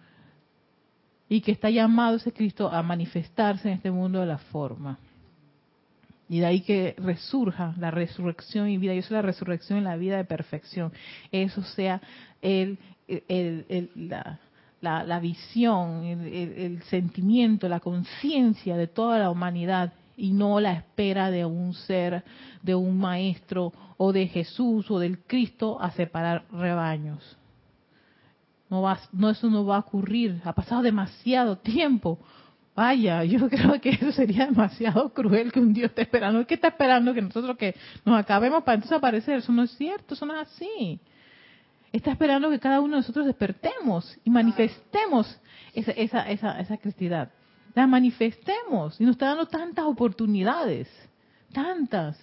[1.29, 4.97] y que está llamado ese Cristo a manifestarse en este mundo de la forma.
[6.29, 8.93] Y de ahí que resurja la resurrección y vida.
[8.93, 10.93] Y eso es la resurrección en la vida de perfección.
[11.31, 12.01] Eso sea
[12.41, 12.77] el,
[13.95, 14.39] la,
[15.03, 21.45] la, visión, el sentimiento, la conciencia de toda la humanidad y no la espera de
[21.45, 22.23] un ser,
[22.61, 27.37] de un maestro o de Jesús o del Cristo a separar rebaños.
[28.69, 30.41] No, va, no eso no va a ocurrir.
[30.43, 32.19] Ha pasado demasiado tiempo.
[32.75, 36.45] Vaya, yo creo que eso sería demasiado cruel que un Dios esté esperando.
[36.45, 37.13] ¿Qué está esperando?
[37.13, 39.39] Que nosotros que nos acabemos para entonces aparecer.
[39.39, 40.99] Eso no es cierto, eso no es así.
[41.91, 45.39] Está esperando que cada uno de nosotros despertemos y manifestemos
[45.73, 47.31] esa, esa, esa, esa cristidad
[47.75, 48.99] la manifestemos.
[48.99, 50.87] Y nos está dando tantas oportunidades,
[51.53, 52.17] tantas.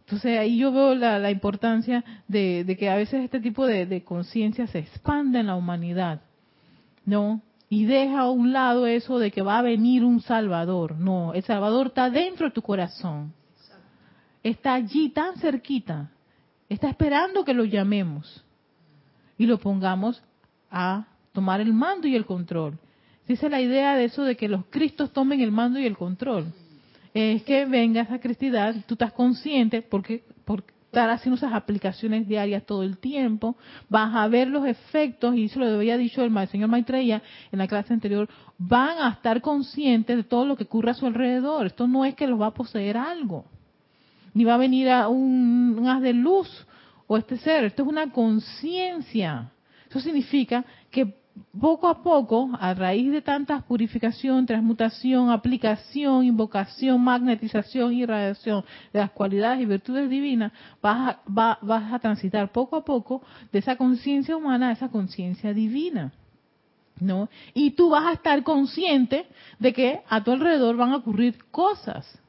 [0.00, 4.78] Entonces ahí yo veo la, importancia de, que a veces este tipo de, conciencia se
[4.78, 6.22] expanda en la humanidad,
[7.04, 7.42] ¿no?
[7.70, 10.96] Y deja a un lado eso de que va a venir un Salvador.
[10.96, 13.34] No, el Salvador está dentro de tu corazón.
[14.42, 16.10] Está allí tan cerquita.
[16.68, 18.44] Está esperando que lo llamemos
[19.36, 20.22] y lo pongamos
[20.70, 22.78] a tomar el mando y el control.
[23.26, 26.52] Dice la idea de eso de que los cristos tomen el mando y el control.
[27.12, 30.64] Es que venga esa cristidad, tú estás consciente, porque por
[30.98, 33.56] estar haciendo esas aplicaciones diarias todo el tiempo,
[33.88, 37.68] vas a ver los efectos, y eso lo había dicho el señor Maitreya en la
[37.68, 41.66] clase anterior, van a estar conscientes de todo lo que ocurre a su alrededor.
[41.66, 43.44] Esto no es que los va a poseer algo,
[44.34, 46.66] ni va a venir a un, un haz de luz
[47.06, 49.52] o este ser, esto es una conciencia.
[49.88, 51.14] Eso significa que
[51.58, 59.00] poco a poco, a raíz de tantas purificación, transmutación, aplicación, invocación, magnetización y radiación de
[59.00, 63.22] las cualidades y virtudes divinas, vas a, vas a transitar poco a poco
[63.52, 66.12] de esa conciencia humana a esa conciencia divina.
[67.00, 67.28] ¿No?
[67.54, 69.26] Y tú vas a estar consciente
[69.60, 72.20] de que a tu alrededor van a ocurrir cosas.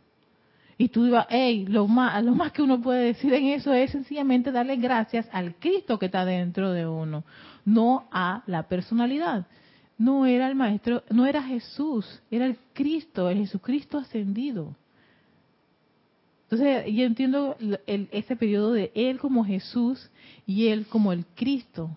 [0.77, 3.89] Y tú digas, hey, lo más, lo más que uno puede decir en eso es
[3.89, 7.23] sencillamente darle gracias al Cristo que está dentro de uno
[7.65, 9.47] no a la personalidad.
[9.97, 14.75] No era el maestro, no era Jesús, era el Cristo, el Jesucristo ascendido.
[16.43, 20.09] Entonces, yo entiendo ese periodo de Él como Jesús
[20.47, 21.95] y Él como el Cristo,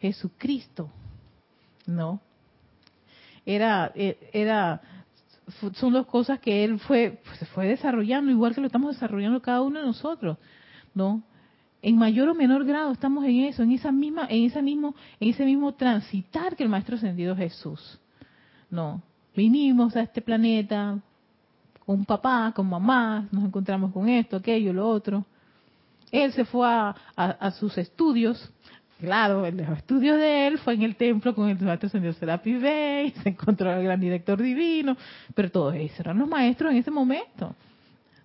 [0.00, 0.90] Jesucristo,
[1.86, 2.20] ¿no?
[3.46, 4.82] era, eh, era,
[5.74, 9.40] son dos cosas que él fue, pues, se fue desarrollando, igual que lo estamos desarrollando
[9.40, 10.36] cada uno de nosotros,
[10.92, 11.22] ¿no?
[11.82, 15.28] En mayor o menor grado estamos en eso, en esa misma, en ese mismo, en
[15.30, 17.98] ese mismo transitar que el Maestro Ascendido Jesús,
[18.70, 19.02] ¿no?
[19.34, 20.98] Vinimos a este planeta
[21.84, 25.24] con papá, con mamá, nos encontramos con esto, aquello, lo otro.
[26.10, 28.50] Él se fue a sus estudios,
[29.00, 33.10] Claro, los estudios de él fue en el templo con el maestro Ascendido Serapi Bey,
[33.22, 34.96] se encontró el gran director divino,
[35.34, 37.54] pero todos ellos eran los maestros en ese momento.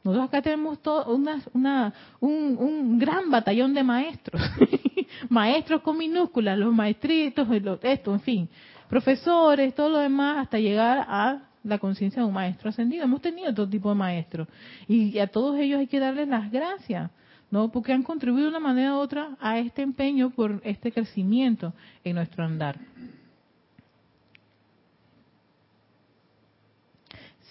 [0.03, 4.41] Nosotros acá tenemos todo una, una, un, un, gran batallón de maestros,
[5.29, 7.47] maestros con minúsculas, los maestritos,
[7.83, 8.49] esto, en fin,
[8.89, 13.03] profesores, todo lo demás, hasta llegar a la conciencia de un maestro ascendido.
[13.03, 14.47] Hemos tenido todo tipo de maestros
[14.87, 17.11] y a todos ellos hay que darles las gracias
[17.51, 17.69] ¿no?
[17.69, 22.15] Porque han contribuido de una manera u otra a este empeño por este crecimiento en
[22.15, 22.79] nuestro andar.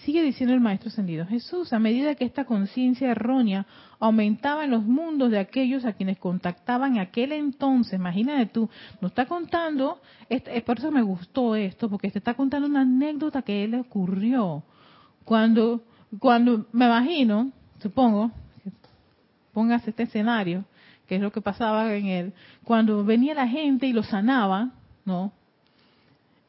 [0.05, 3.67] Sigue diciendo el Maestro Ascendido Jesús, a medida que esta conciencia errónea
[3.99, 8.67] aumentaba en los mundos de aquellos a quienes contactaban en aquel entonces, imagínate tú,
[8.99, 10.01] nos está contando,
[10.65, 14.63] por eso me gustó esto, porque te está contando una anécdota que él le ocurrió
[15.23, 15.83] cuando,
[16.17, 18.31] cuando me imagino, supongo,
[19.53, 20.65] póngase este escenario,
[21.05, 22.33] que es lo que pasaba en él,
[22.63, 24.71] cuando venía la gente y lo sanaba,
[25.05, 25.31] ¿no?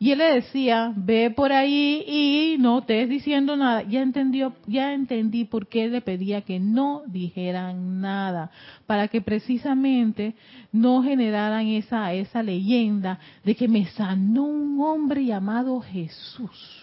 [0.02, 3.82] Y él le decía, ve por ahí y no estés diciendo nada.
[3.84, 8.50] Ya entendió, ya entendí por qué le pedía que no dijeran nada,
[8.88, 10.34] para que precisamente
[10.72, 16.82] no generaran esa esa leyenda de que me sanó un hombre llamado Jesús.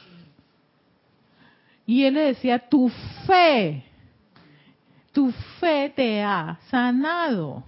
[1.86, 2.89] Y él le decía, tu
[3.27, 3.84] fe
[5.12, 7.65] tu fe te ha sanado.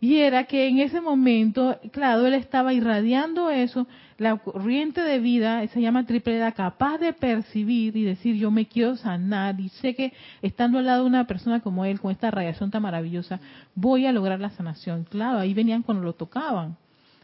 [0.00, 5.66] Y era que en ese momento, claro, él estaba irradiando eso, la corriente de vida,
[5.68, 9.94] se llama triple, era capaz de percibir y decir, yo me quiero sanar, y sé
[9.94, 13.40] que estando al lado de una persona como él, con esta radiación tan maravillosa,
[13.74, 15.04] voy a lograr la sanación.
[15.04, 16.76] Claro, ahí venían cuando lo tocaban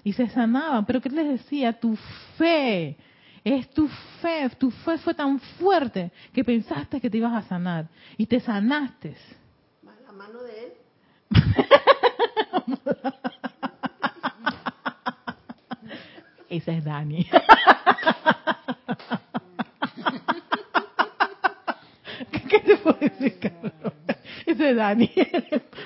[0.03, 1.73] y se sanaban, pero ¿qué les decía?
[1.73, 1.97] Tu
[2.37, 2.97] fe,
[3.45, 3.89] es tu
[4.21, 8.41] fe, tu fe fue tan fuerte que pensaste que te ibas a sanar y te
[8.41, 9.17] sanaste.
[10.07, 10.73] La mano de él.
[16.49, 17.27] Esa es Dani.
[22.49, 23.73] ¿Qué te puedo decir, Carlos?
[24.47, 25.11] Esa es Dani.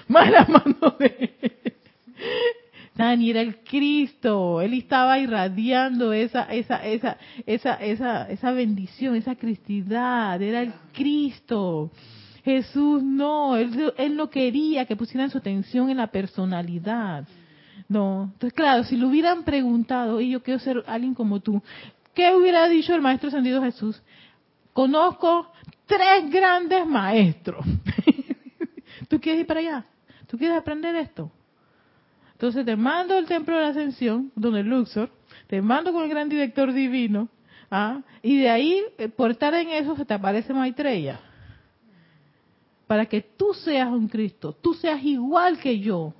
[0.08, 1.38] Más la mano de.
[2.94, 9.36] Dani era el Cristo, él estaba irradiando esa, esa, esa, esa, esa, esa bendición, esa
[9.36, 11.92] cristidad, era el Cristo.
[12.48, 17.28] Jesús no, él, no quería que pusieran su atención en la personalidad.
[17.90, 21.62] No, entonces claro, si le hubieran preguntado, y yo quiero ser alguien como tú,
[22.14, 24.00] ¿qué hubiera dicho el Maestro Ascendido Jesús?
[24.72, 25.52] Conozco
[25.84, 27.66] tres grandes maestros.
[29.08, 29.84] ¿Tú quieres ir para allá?
[30.26, 31.30] ¿Tú quieres aprender esto?
[32.32, 35.10] Entonces te mando al templo de la ascensión, donde Luxor,
[35.48, 37.28] te mando con el gran director divino,
[37.70, 38.00] ¿ah?
[38.22, 41.20] y de ahí, eh, por estar en eso, se te aparece Maitreya.
[42.88, 46.12] Para que tú seas un Cristo, tú seas igual que yo.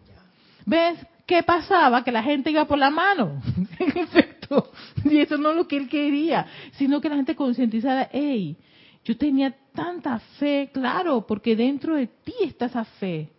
[0.65, 2.05] ¿Ves qué pasaba?
[2.05, 3.43] Que la gente iba por la mano.
[3.81, 4.71] en efecto.
[5.05, 8.57] Y eso no es lo que él quería, sino que la gente concientizara, hey,
[9.05, 13.31] yo tenía tanta fe, claro, porque dentro de ti está esa fe.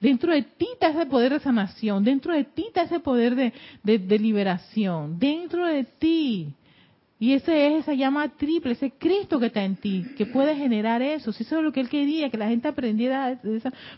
[0.00, 4.18] Dentro de ti está ese poder de sanación, dentro de ti está ese poder de,
[4.18, 6.54] liberación, dentro de ti.
[7.24, 11.00] Y ese es esa llama triple, ese Cristo que está en ti, que puede generar
[11.00, 11.32] eso.
[11.32, 13.40] Si eso es lo que él quería, que la gente aprendiera.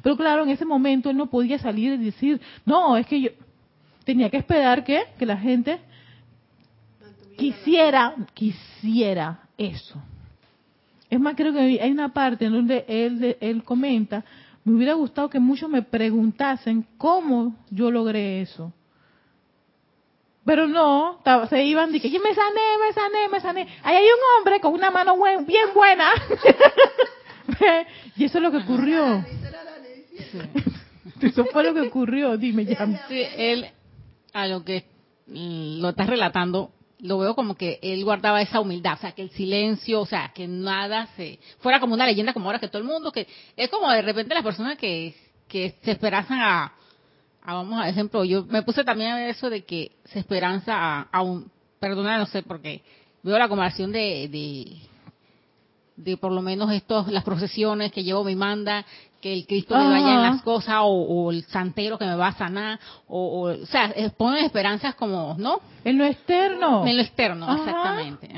[0.01, 3.31] Pero claro, en ese momento él no podía salir y decir, no, es que yo
[4.05, 5.81] tenía que esperar que, que la gente
[7.37, 10.01] quisiera, quisiera eso.
[11.11, 14.25] Es más, creo que hay una parte en donde él, él comenta
[14.63, 18.73] me hubiera gustado que muchos me preguntasen cómo yo logré eso.
[20.47, 23.69] Pero no, se iban y que yo me sané, me sané, me sané.
[23.83, 26.09] Ahí hay un hombre con una mano bien buena.
[28.17, 29.25] y eso es lo que ocurrió.
[31.21, 33.07] Eso fue lo que ocurrió, dime ya.
[33.09, 33.67] Sí, él,
[34.35, 34.85] a lo que
[35.27, 39.31] lo estás relatando, lo veo como que él guardaba esa humildad, o sea, que el
[39.31, 42.89] silencio, o sea, que nada se fuera como una leyenda como ahora que todo el
[42.89, 43.27] mundo, que
[43.57, 45.15] es como de repente las personas que,
[45.49, 46.73] que se esperanzan a,
[47.55, 51.23] vamos a ejemplo, yo me puse también a ver eso de que se esperanza a,
[51.23, 52.83] un, perdona, no sé, porque
[53.23, 54.77] veo la comparación de, de,
[55.97, 58.85] de por lo menos estos las procesiones que llevo mi manda,
[59.21, 62.35] que el Cristo me vaya en las cosas o, el santero que me va a
[62.35, 62.79] sanar
[63.09, 65.61] o, o, sea, ponen esperanzas como, ¿no?
[65.85, 66.87] En lo externo.
[66.87, 68.29] En lo externo, exactamente.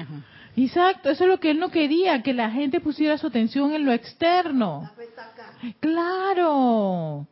[0.56, 3.84] Exacto, eso es lo que él no quería, que la gente pusiera su atención en
[3.84, 4.90] lo externo.
[5.80, 7.26] Claro.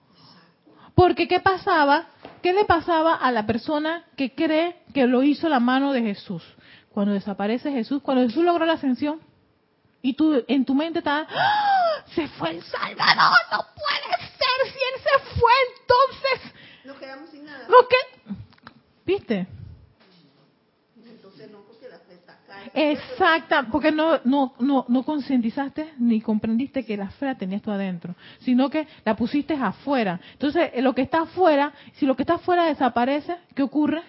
[0.96, 2.06] Porque ¿qué pasaba?
[2.42, 6.42] ¿Qué le pasaba a la persona que cree que lo hizo la mano de Jesús?
[6.88, 9.20] Cuando desaparece Jesús, cuando Jesús logró la ascensión,
[10.00, 12.02] y tú en tu mente está, ¡Ah!
[12.14, 16.54] se fue el Salvador, no puede ser, si él se fue, entonces...
[16.86, 17.68] Nos quedamos sin nada.
[19.04, 19.46] ¿Viste?
[22.74, 28.14] Exacta, porque no, no, no, no concientizaste ni comprendiste que la fe tenías tú adentro,
[28.40, 30.20] sino que la pusiste afuera.
[30.32, 34.02] Entonces, lo que está afuera, si lo que está afuera desaparece, ¿qué ocurre?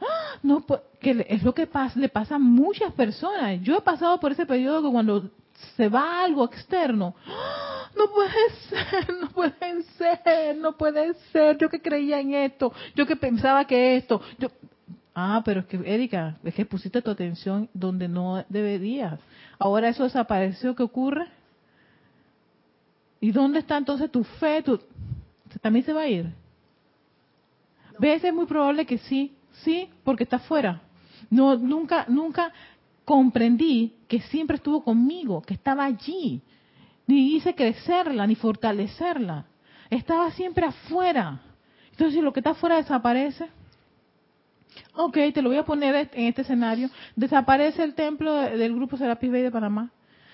[0.00, 0.38] ¡Ah!
[0.42, 0.64] No,
[1.00, 3.60] que es lo que le pasa a muchas personas.
[3.62, 5.30] Yo he pasado por ese periodo que cuando
[5.76, 7.90] se va algo externo, ¡ah!
[7.96, 11.58] no puede ser, no puede ser, no puede ser.
[11.58, 14.48] Yo que creía en esto, yo que pensaba que esto, yo,
[15.18, 19.18] Ah, pero es que, Erika, es que pusiste tu atención donde no deberías.
[19.58, 21.26] Ahora eso desapareció, ¿qué ocurre?
[23.18, 24.62] ¿Y dónde está entonces tu fe?
[24.62, 24.78] Tu...
[25.62, 26.30] ¿También se va a ir?
[27.98, 28.24] ¿Ves?
[28.24, 30.82] Es muy probable que sí, sí, porque está fuera.
[31.30, 32.52] No, nunca, nunca
[33.06, 36.42] comprendí que siempre estuvo conmigo, que estaba allí.
[37.06, 39.46] Ni hice crecerla, ni fortalecerla.
[39.88, 41.40] Estaba siempre afuera.
[41.92, 43.48] Entonces, si lo que está afuera desaparece,
[44.94, 46.90] Ok, te lo voy a poner en este escenario.
[47.14, 49.90] Desaparece el templo del grupo Serapis Bay de Panamá.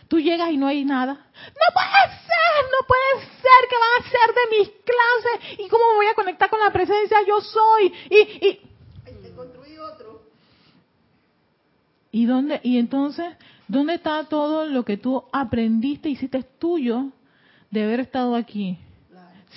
[0.08, 1.14] Tú llegas y no hay nada.
[1.14, 5.58] No puede ser, no puede ser que van a hacer de mis clases.
[5.58, 7.18] ¿Y cómo me voy a conectar con la presencia?
[7.26, 7.92] Yo soy.
[8.10, 9.32] Y, y...
[9.34, 10.22] construí otro.
[12.10, 12.60] ¿Y dónde?
[12.62, 13.34] Y entonces,
[13.68, 17.06] ¿dónde está todo lo que tú aprendiste, hiciste tuyo
[17.70, 18.78] de haber estado aquí?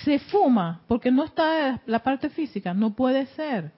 [0.04, 2.72] Se fuma porque no está la parte física.
[2.72, 3.72] No puede ser.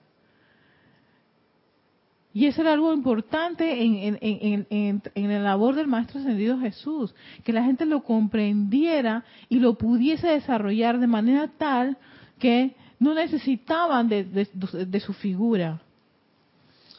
[2.31, 7.13] Y eso era algo importante en, en, en, en, la labor del Maestro Ascendido Jesús,
[7.43, 11.97] que la gente lo comprendiera y lo pudiese desarrollar de manera tal
[12.37, 15.81] que no necesitaban de, de, su figura,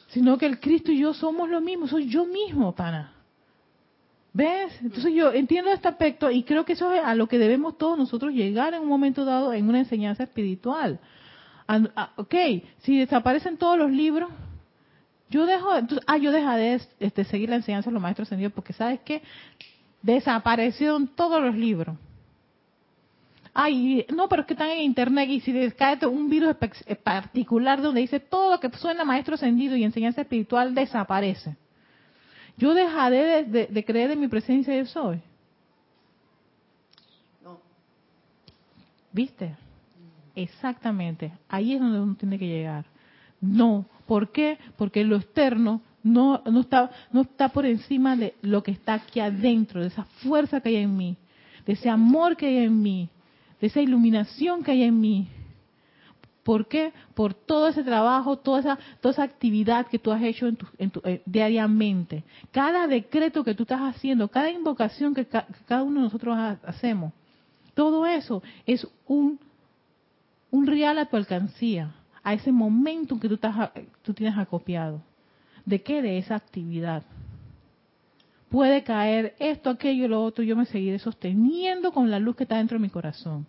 [0.09, 3.13] sino que el Cristo y yo somos lo mismo, soy yo mismo, pana.
[4.33, 4.73] ¿Ves?
[4.81, 7.97] Entonces yo entiendo este aspecto y creo que eso es a lo que debemos todos
[7.97, 10.99] nosotros llegar en un momento dado en una enseñanza espiritual.
[12.17, 12.35] ok,
[12.79, 14.29] si desaparecen todos los libros,
[15.31, 15.69] yo dejo,
[16.07, 19.23] ah, yo dejaré de este, seguir la enseñanza de los maestros ascendidos porque sabes que
[20.01, 21.97] desaparecieron todos los libros.
[23.53, 26.55] Ay, no, pero es que están en internet y si les cae un virus
[26.85, 31.55] eh, particular donde dice todo lo que suena maestro ascendido y enseñanza espiritual desaparece.
[32.57, 35.21] Yo dejaré de, creer en mi presencia yo soy.
[37.41, 37.59] No.
[39.13, 39.55] ¿Viste?
[40.35, 41.31] Exactamente.
[41.47, 42.85] Ahí es donde uno tiene que llegar.
[43.39, 44.57] No, ¿Por qué?
[44.75, 49.21] Porque lo externo no, no, está, no está por encima de lo que está aquí
[49.21, 51.15] adentro, de esa fuerza que hay en mí,
[51.65, 53.07] de ese amor que hay en mí,
[53.61, 55.29] de esa iluminación que hay en mí.
[56.43, 56.91] ¿Por qué?
[57.13, 62.25] Por todo ese trabajo, toda esa, toda esa actividad que tú has hecho eh, diariamente.
[62.51, 67.13] Cada decreto que tú estás haciendo, cada invocación que, que cada uno de nosotros hacemos,
[67.73, 69.39] todo eso es un,
[70.49, 73.71] un real a tu alcancía a ese momento que tú, estás,
[74.15, 75.01] tienes acopiado.
[75.65, 76.01] ¿De qué?
[76.01, 77.03] De esa actividad.
[78.49, 82.57] Puede caer esto, aquello, lo otro, yo me seguiré sosteniendo con la luz que está
[82.57, 83.47] dentro de mi corazón.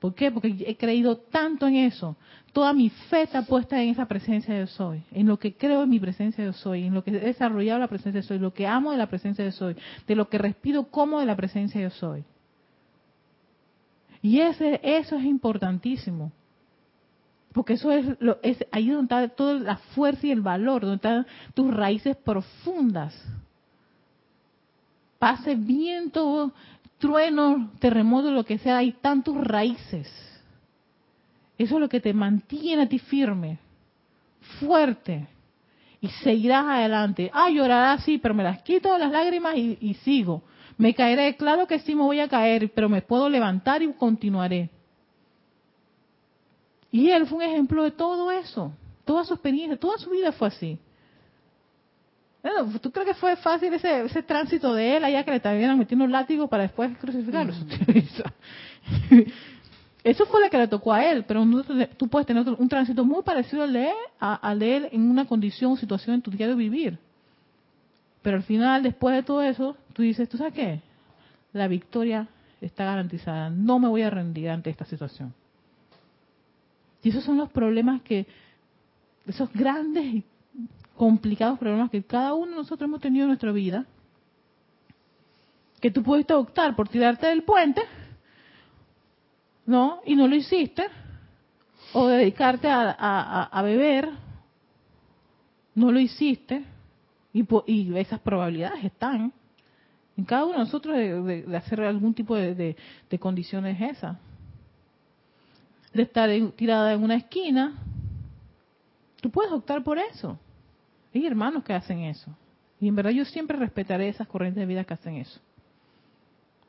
[0.00, 0.30] ¿Por qué?
[0.30, 2.16] Porque he creído tanto en eso.
[2.52, 5.90] Toda mi fe está puesta en esa presencia de soy, en lo que creo en
[5.90, 8.66] mi presencia de soy, en lo que he desarrollado la presencia de soy, lo que
[8.66, 9.76] amo de la presencia de soy,
[10.06, 12.24] de lo que respiro como de la presencia de soy.
[14.22, 16.32] Y ese, eso es importantísimo.
[17.58, 20.94] Porque eso es, lo, es ahí donde está toda la fuerza y el valor, donde
[20.94, 23.20] están tus raíces profundas.
[25.18, 26.52] Pase viento,
[26.98, 30.06] trueno, terremoto, lo que sea, hay tantos raíces.
[31.58, 33.58] Eso es lo que te mantiene a ti firme,
[34.60, 35.26] fuerte.
[36.00, 37.28] Y seguirás adelante.
[37.34, 40.44] Ah, llorarás, sí, pero me las quito las lágrimas y, y sigo.
[40.76, 44.70] Me caeré, claro que sí me voy a caer, pero me puedo levantar y continuaré.
[46.90, 48.72] Y él fue un ejemplo de todo eso.
[49.04, 50.78] Toda su experiencia, toda su vida fue así.
[52.80, 56.04] ¿Tú crees que fue fácil ese, ese tránsito de él allá que le estaban metiendo
[56.04, 57.52] un látigo para después crucificarlo?
[57.52, 59.20] Mm.
[60.04, 61.44] Eso fue lo que le tocó a él, pero
[61.96, 65.26] tú puedes tener un tránsito muy parecido al de él, al de él en una
[65.26, 66.98] condición, situación en tu día de vivir.
[68.22, 70.80] Pero al final, después de todo eso, tú dices, ¿tú sabes qué?
[71.52, 72.28] La victoria
[72.60, 73.50] está garantizada.
[73.50, 75.34] No me voy a rendir ante esta situación.
[77.08, 78.26] Y esos son los problemas que,
[79.26, 80.24] esos grandes y
[80.94, 83.86] complicados problemas que cada uno de nosotros hemos tenido en nuestra vida,
[85.80, 87.80] que tú pudiste optar por tirarte del puente,
[89.64, 90.02] ¿no?
[90.04, 90.84] Y no lo hiciste,
[91.94, 94.10] o dedicarte a, beber,
[95.74, 96.62] no lo hiciste,
[97.32, 99.32] y, y, esas probabilidades están
[100.14, 102.76] en cada uno de nosotros de, hacer algún tipo de,
[103.08, 104.18] de condiciones esas
[105.98, 107.74] de estar tirada en una esquina,
[109.20, 110.38] tú puedes optar por eso.
[111.14, 112.30] Hay hermanos que hacen eso.
[112.80, 115.40] Y en verdad yo siempre respetaré esas corrientes de vida que hacen eso.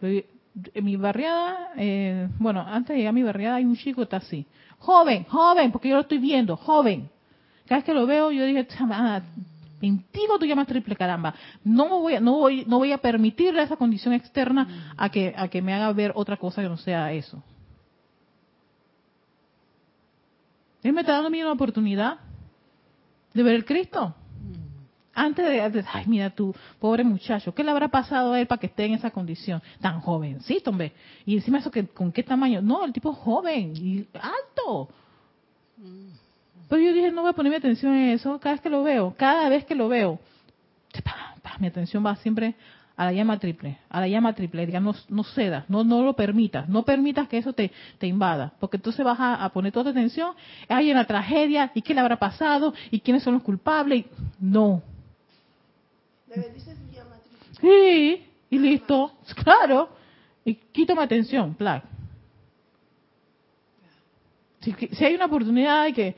[0.01, 4.03] En mi barriada, eh, bueno, antes de llegar a mi barriada hay un chico que
[4.03, 4.45] está así.
[4.80, 7.09] Joven, joven, porque yo lo estoy viendo, joven.
[7.65, 8.65] Cada vez que lo veo, yo dije,
[9.80, 11.36] contigo tú llamas triple caramba.
[11.63, 15.61] No voy, no voy, no voy a permitirle esa condición externa a que, a que
[15.61, 17.43] me haga ver otra cosa que no sea eso.
[20.84, 22.19] Él me está dando a mí una oportunidad
[23.34, 24.15] de ver el Cristo.
[25.13, 28.67] Antes de, ay, mira tú, pobre muchacho, ¿qué le habrá pasado a él para que
[28.67, 29.61] esté en esa condición?
[29.82, 30.93] Tan jovencito, hombre.
[31.25, 32.61] Y encima eso, que ¿con qué tamaño?
[32.61, 34.89] No, el tipo joven y alto.
[36.69, 38.39] Pero yo dije, no voy a ponerme atención en eso.
[38.39, 40.19] Cada vez que lo veo, cada vez que lo veo,
[41.59, 42.55] mi atención va siempre
[43.00, 46.68] a la llama triple, a la llama triple, digamos, no, cedas, no, no lo permitas,
[46.68, 50.34] no permitas que eso te, te invada, porque entonces vas a, poner toda tu atención,
[50.68, 54.04] hay una tragedia, y qué le habrá pasado, y quiénes son los culpables,
[54.38, 54.82] no.
[57.62, 59.14] Sí, y listo,
[59.45, 59.91] claro,
[60.43, 61.82] y quito mi atención, plan.
[64.60, 66.18] Si, si hay una oportunidad de que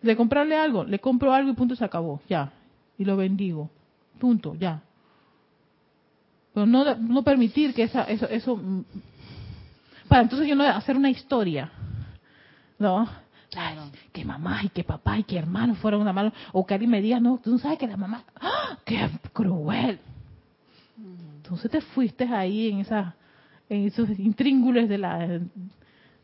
[0.00, 2.54] de comprarle algo, le compro algo y punto se acabó, ya,
[2.96, 3.68] y lo bendigo,
[4.18, 4.80] punto, ya.
[6.54, 8.60] Pero no, no permitir que esa, eso, eso,
[10.08, 11.70] para entonces yo no hacer una historia,
[12.78, 13.08] ¿no?
[14.12, 17.02] que mamá y que papá y que hermano fueron una mala, o que alguien me
[17.02, 18.78] diga, no, tú no sabes que la mamá, ¡ah!
[18.84, 19.98] qué cruel.
[21.36, 23.14] Entonces te fuiste ahí en esa,
[23.68, 25.40] en esos intríngules de la,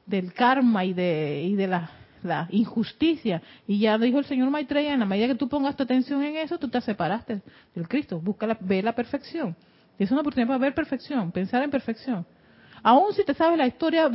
[0.07, 1.91] del karma y de, y de la,
[2.23, 3.43] la injusticia.
[3.67, 6.37] Y ya dijo el señor Maitreya, en la medida que tú pongas tu atención en
[6.37, 7.43] eso, tú te separaste
[7.75, 8.21] del Cristo.
[8.21, 9.57] Busca la, ve la perfección.
[9.99, 12.27] Es una oportunidad para ver perfección, pensar en perfección.
[12.83, 14.09] Aún si te sabes la historia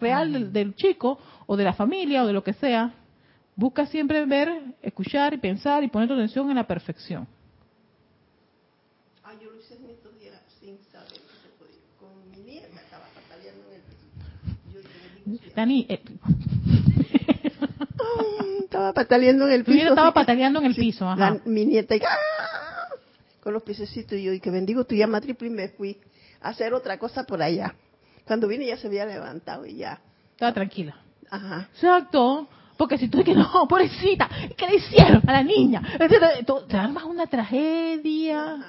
[0.00, 2.92] real del, chico o de la familia o de lo que sea,
[3.54, 7.26] busca siempre ver, escuchar y pensar y poner tu atención en la perfección.
[9.22, 11.78] Ah, yo lo hice en estos días sin saber que se podía.
[11.98, 13.82] Con mi nieta estaba pataleando en el
[15.38, 15.54] piso.
[15.54, 16.02] Dani, eh,
[18.64, 19.70] estaba pataleando en el piso.
[19.70, 21.38] Mi nieta estaba pataleando en el piso, ajá.
[21.44, 22.00] mi nieta y,
[23.42, 25.98] con los piececitos y yo, y que bendigo tu llama triple y me fui
[26.40, 27.74] a hacer otra cosa por allá.
[28.24, 30.00] Cuando vine ya se había levantado y ya.
[30.32, 30.96] Estaba tranquila.
[31.30, 31.68] Ajá.
[31.72, 32.48] Exacto.
[32.76, 35.82] Porque si tú dices, no, pobrecita, ¿qué le hicieron a la niña?
[36.68, 38.64] Te armas una tragedia.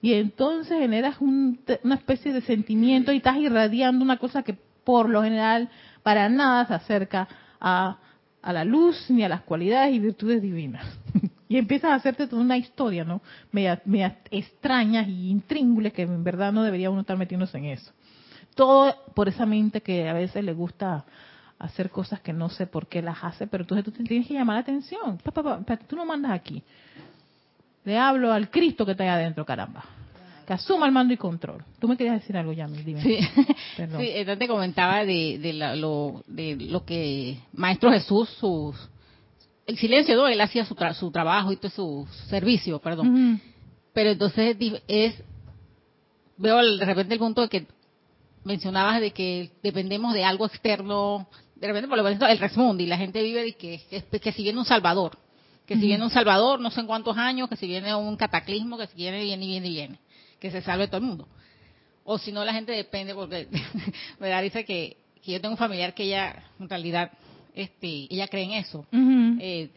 [0.00, 5.22] Y entonces generas una especie de sentimiento y estás irradiando una cosa que por lo
[5.22, 5.68] general
[6.02, 7.28] para nada se acerca
[7.60, 7.98] a,
[8.40, 10.86] a la luz ni a las cualidades y virtudes divinas.
[11.48, 13.22] Y empiezas a hacerte toda una historia, ¿no?
[13.52, 17.92] Media, extrañas y intríngules que en verdad no debería uno estar metiéndose en eso.
[18.54, 21.04] Todo por esa mente que a veces le gusta
[21.58, 24.56] hacer cosas que no sé por qué las hace, pero entonces tú tienes que llamar
[24.56, 25.18] la atención.
[25.86, 26.62] tú no mandas aquí.
[27.84, 29.84] Le hablo al Cristo que está ahí adentro, caramba.
[30.46, 31.62] Que asuma el mando y control.
[31.78, 33.02] Tú me querías decir algo, Yami, dime.
[33.02, 33.18] Sí,
[33.76, 38.76] sí te comentaba de, de, lo, de lo que Maestro Jesús, sus
[39.66, 40.28] el silencio, ¿no?
[40.28, 43.40] Él hacía su, su trabajo y todo su, servicio, perdón.
[43.92, 44.56] Pero entonces
[44.86, 45.14] es,
[46.36, 47.66] veo de repente el punto de que
[48.44, 52.96] mencionabas de que dependemos de algo externo, de repente por lo menos el resmundi, la
[52.96, 53.80] gente vive de que,
[54.20, 55.18] que, si viene un salvador,
[55.66, 58.78] que si viene un salvador, no sé en cuántos años, que si viene un cataclismo,
[58.78, 59.98] que si viene, viene, y viene y viene,
[60.38, 61.28] que se salve todo el mundo.
[62.04, 63.48] O si no, la gente depende, porque
[64.20, 67.10] me da dice que, que yo tengo un familiar que ella, en realidad,
[67.56, 68.86] este, ella cree en eso.
[68.92, 69.70] Eh,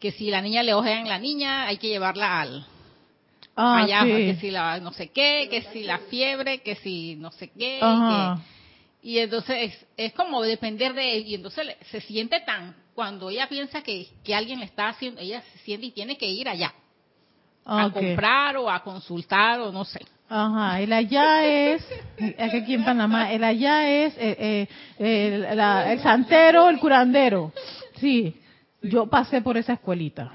[0.00, 2.66] que si la niña le ojean la niña, hay que llevarla al
[3.54, 7.30] ah, allá, que si la no sé qué, que si la fiebre, que si no
[7.32, 7.80] sé qué.
[9.02, 11.26] Y, entonces es, como depender de él.
[11.26, 15.42] Y entonces se siente tan, cuando ella piensa que, que alguien le está haciendo, ella
[15.52, 16.74] se siente y tiene que ir allá.
[17.64, 20.00] A comprar o a consultar o no sé.
[20.28, 21.86] Ajá, el allá es,
[22.38, 24.68] aquí en Panamá, el allá es eh,
[24.98, 27.52] eh, el, santero, el curandero.
[28.00, 28.34] Sí,
[28.82, 30.32] yo pasé por esa escuelita.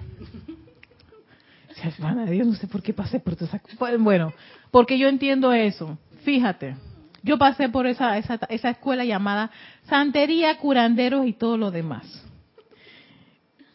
[2.29, 3.59] Dios, no sé por qué pasé por esa...
[3.99, 4.33] Bueno,
[4.69, 5.97] porque yo entiendo eso.
[6.23, 6.75] Fíjate,
[7.23, 9.51] yo pasé por esa, esa, esa escuela llamada
[9.83, 12.05] Santería, Curanderos y todo lo demás.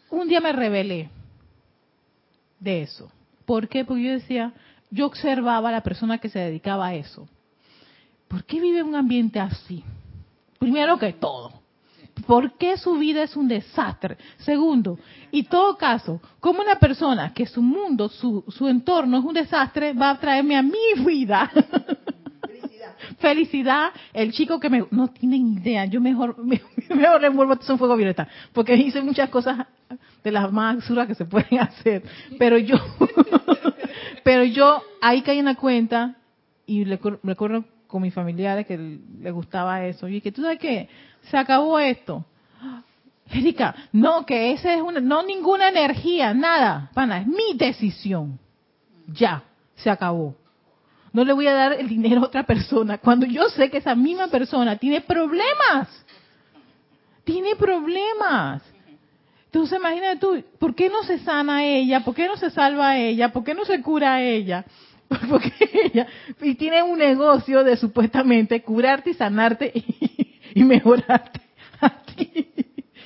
[0.08, 1.10] Un día me rebelé
[2.60, 3.10] de eso.
[3.44, 3.84] ¿Por qué?
[3.84, 4.52] Porque yo decía,
[4.90, 7.28] yo observaba a la persona que se dedicaba a eso.
[8.28, 9.84] ¿Por qué vive un ambiente así?
[10.58, 11.52] Primero que todo,
[12.26, 14.16] ¿por qué su vida es un desastre?
[14.38, 14.98] Segundo,
[15.30, 19.92] y todo caso, ¿cómo una persona que su mundo, su, su entorno es un desastre,
[19.92, 21.50] va a traerme a mi vida?
[22.40, 22.96] Felicidad.
[23.18, 24.86] Felicidad, el chico que me...
[24.90, 26.36] No tiene idea, yo mejor,
[26.88, 29.66] mejor le envuelvo un fuego violeta, porque hice muchas cosas
[30.24, 32.02] de las más absurdas que se pueden hacer,
[32.38, 32.76] pero yo...
[34.26, 36.16] pero yo ahí caí en la cuenta
[36.66, 40.08] y recuerdo con mis familiares que le gustaba eso.
[40.08, 40.88] Y que tú sabes qué,
[41.30, 42.24] se acabó esto.
[43.30, 48.36] Erika, no, que esa es una, no ninguna energía, nada, pana, es mi decisión.
[49.06, 49.44] Ya,
[49.76, 50.34] se acabó.
[51.12, 53.94] No le voy a dar el dinero a otra persona cuando yo sé que esa
[53.94, 56.04] misma persona tiene problemas.
[57.22, 58.60] Tiene problemas.
[59.56, 62.04] Entonces imagínate tú, ¿por qué no se sana ella?
[62.04, 63.32] ¿Por qué no se salva ella?
[63.32, 64.66] ¿Por qué no se cura ella?
[65.30, 65.50] Porque
[65.82, 66.06] ella,
[66.42, 69.72] y tiene un negocio de supuestamente curarte y sanarte
[70.54, 71.40] y, mejorarte
[71.80, 72.48] a ti.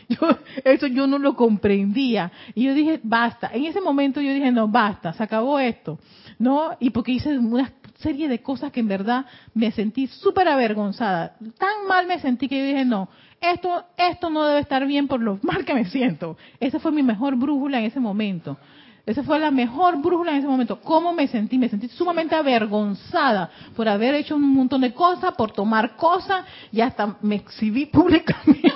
[0.09, 0.19] Yo,
[0.65, 2.33] eso yo no lo comprendía.
[2.57, 3.53] Y yo dije, basta.
[3.55, 6.01] En ese momento yo dije, no, basta, se acabó esto.
[6.41, 6.77] ¿No?
[6.81, 7.71] Y porque hice una
[8.01, 11.37] serie de cosas que en verdad me sentí súper avergonzada.
[11.59, 13.09] Tan mal me sentí que yo dije, no,
[13.41, 16.37] esto, esto no debe estar bien por lo mal que me siento.
[16.59, 18.59] Esa fue mi mejor brújula en ese momento.
[19.07, 20.81] Esa fue la mejor brújula en ese momento.
[20.81, 21.59] ¿Cómo me sentí?
[21.59, 26.81] Me sentí sumamente avergonzada por haber hecho un montón de cosas, por tomar cosas y
[26.81, 28.63] hasta me exhibí públicamente.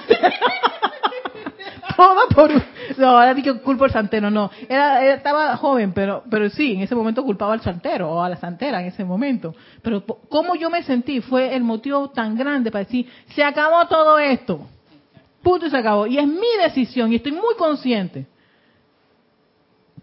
[1.96, 2.50] Todo por...
[2.96, 4.50] No, ahora digo culpo al santero, no.
[4.68, 8.36] Era, estaba joven, pero, pero sí, en ese momento culpaba al santero o a la
[8.36, 9.54] santera en ese momento.
[9.82, 14.18] Pero cómo yo me sentí fue el motivo tan grande para decir, se acabó todo
[14.18, 14.66] esto.
[15.42, 16.06] Punto y se acabó.
[16.06, 18.26] Y es mi decisión y estoy muy consciente.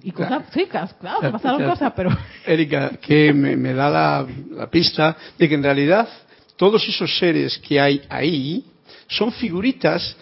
[0.03, 2.09] Y cosas, sí, claro, pasaron cosas, pero...
[2.45, 6.07] Erika, que me, da la, la, pista de que en realidad
[6.55, 8.65] todos esos seres que hay ahí
[9.07, 10.15] son figuritas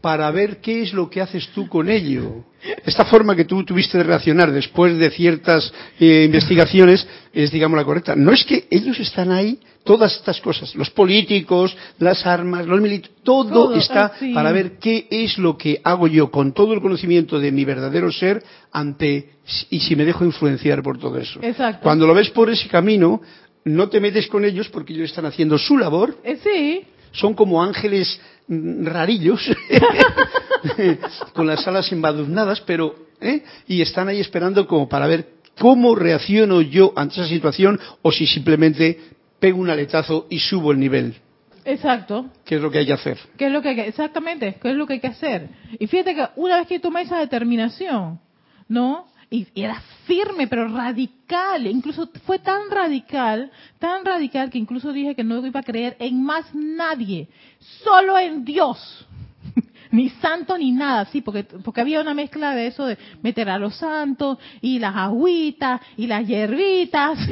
[0.00, 2.44] para ver qué es lo que haces tú con ello.
[2.84, 7.84] Esta forma que tú tuviste de reaccionar después de ciertas eh, investigaciones es, digamos, la
[7.84, 8.14] correcta.
[8.16, 13.16] No es que ellos están ahí, todas estas cosas, los políticos, las armas, los militares,
[13.22, 17.52] todo, está para ver qué es lo que hago yo con todo el conocimiento de
[17.52, 18.42] mi verdadero ser
[18.72, 19.30] ante
[19.70, 21.40] y si me dejo influenciar por todo eso.
[21.42, 21.82] Exacto.
[21.82, 23.20] Cuando lo ves por ese camino,
[23.64, 26.18] no te metes con ellos porque ellos están haciendo su labor.
[26.24, 26.86] Eh, sí.
[27.12, 29.50] Son como ángeles rarillos,
[31.34, 33.42] con las alas embadurnadas, pero, ¿eh?
[33.66, 38.26] y están ahí esperando como para ver cómo reacciono yo ante esa situación o si
[38.26, 38.98] simplemente
[39.38, 41.14] pego un aletazo y subo el nivel.
[41.64, 42.30] Exacto.
[42.44, 43.18] ¿Qué es lo que hay que hacer?
[43.36, 45.48] ¿Qué es lo que exactamente, qué es lo que hay que hacer?
[45.78, 48.20] Y fíjate que una vez que tomé esa determinación,
[48.68, 49.06] ¿no?
[49.30, 51.66] Y era firme, pero radical.
[51.66, 56.22] Incluso fue tan radical, tan radical que incluso dije que no iba a creer en
[56.22, 57.28] más nadie,
[57.84, 59.06] solo en Dios.
[59.90, 63.58] ni santo ni nada, sí, porque, porque había una mezcla de eso de meter a
[63.58, 67.18] los santos y las agüitas y las hierbitas.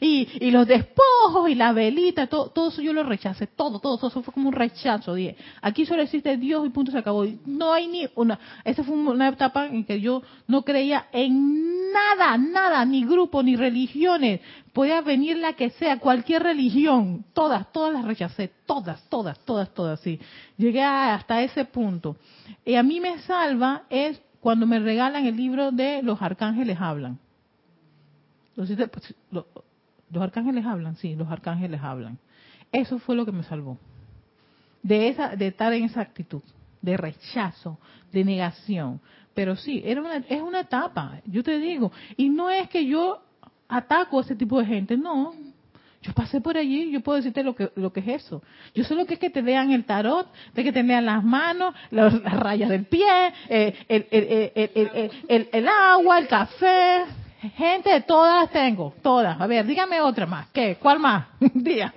[0.00, 3.96] y, y los despojos y la velita, todo, todo eso yo lo rechacé, todo, todo,
[3.96, 5.14] todo eso fue como un rechazo.
[5.14, 7.26] Dije, aquí solo existe Dios y punto se acabó.
[7.46, 12.38] No hay ni una, esa fue una etapa en que yo no creía en nada,
[12.38, 14.40] nada, ni grupo, ni religiones.
[14.72, 20.00] Podía venir la que sea, cualquier religión, todas, todas las rechacé, todas, todas, todas, todas,
[20.00, 20.18] sí.
[20.56, 22.16] Llegué hasta ese punto.
[22.64, 27.18] Y a mí me salva es cuando me regalan el libro de Los Arcángeles Hablan.
[28.56, 28.68] Los,
[30.12, 32.18] los arcángeles hablan, sí, los arcángeles hablan.
[32.70, 33.78] Eso fue lo que me salvó.
[34.82, 36.42] De esa, de estar en esa actitud,
[36.80, 37.78] de rechazo,
[38.12, 39.00] de negación.
[39.34, 41.92] Pero sí, era una, es una etapa, yo te digo.
[42.16, 43.22] Y no es que yo
[43.68, 45.34] ataco a ese tipo de gente, no.
[46.02, 48.42] Yo pasé por allí, yo puedo decirte lo que, lo que es eso.
[48.74, 51.22] Yo sé lo que es que te vean el tarot, de que te vean las
[51.22, 57.04] manos, las, rayas del pie, eh, el, el, agua, el café,
[57.50, 59.40] Gente, todas tengo, todas.
[59.40, 60.48] A ver, dígame otra más.
[60.50, 60.76] ¿Qué?
[60.80, 61.26] ¿Cuál más?
[61.40, 61.92] Diga.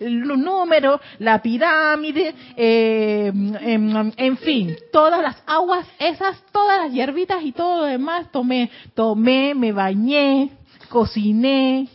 [0.00, 7.44] Los números, la pirámide, eh, en, en, fin, todas las aguas, esas, todas las hierbitas
[7.44, 8.70] y todo lo demás tomé.
[8.94, 10.50] Tomé, me bañé,
[10.88, 11.88] cociné.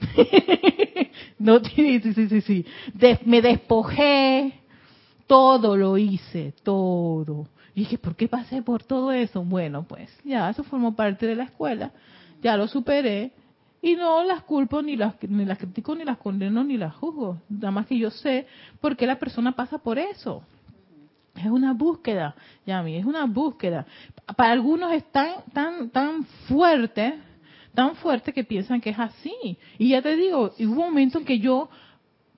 [1.38, 2.66] no, sí, sí, sí, sí.
[3.26, 4.54] me despojé.
[5.28, 7.46] Todo lo hice, todo.
[7.78, 9.44] Y dije, ¿por qué pasé por todo eso?
[9.44, 11.92] Bueno, pues ya, eso formó parte de la escuela,
[12.42, 13.30] ya lo superé
[13.80, 17.40] y no las culpo, ni las, ni las critico, ni las condeno, ni las juzgo.
[17.48, 18.48] Nada más que yo sé
[18.80, 20.42] por qué la persona pasa por eso.
[21.36, 22.34] Es una búsqueda,
[22.66, 23.86] Yami, es una búsqueda.
[24.36, 27.14] Para algunos es tan, tan, tan fuerte,
[27.74, 29.56] tan fuerte que piensan que es así.
[29.78, 31.68] Y ya te digo, hubo un momento en que yo,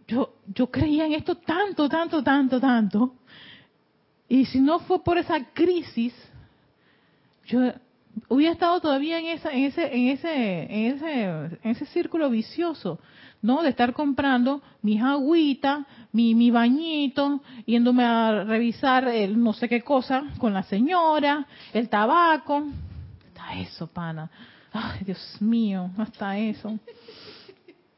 [0.07, 3.15] yo, yo creía en esto tanto, tanto, tanto, tanto.
[4.31, 6.15] Y si no fue por esa crisis,
[7.47, 7.73] yo
[8.29, 11.25] hubiera estado todavía en esa, en ese, en ese, en ese,
[11.65, 13.01] en ese círculo vicioso,
[13.43, 13.61] ¿no?
[13.61, 19.83] De estar comprando mis agüitas, mi, mi bañito, yéndome a revisar el no sé qué
[19.83, 22.69] cosa con la señora, el tabaco,
[23.27, 24.31] hasta eso, pana.
[24.73, 26.79] Ay, Dios mío, hasta eso.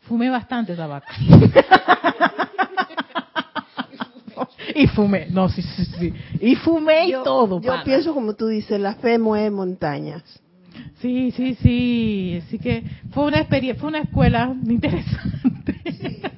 [0.01, 1.09] Fumé bastante tabaco.
[4.75, 6.13] y fumé, no, sí, sí, sí.
[6.41, 7.61] Y fumé y todo.
[7.61, 10.23] Yo pienso como tú dices, la fe mueve montañas.
[11.01, 12.41] Sí, sí, sí.
[12.45, 15.81] Así que fue una experiencia, fue una escuela interesante.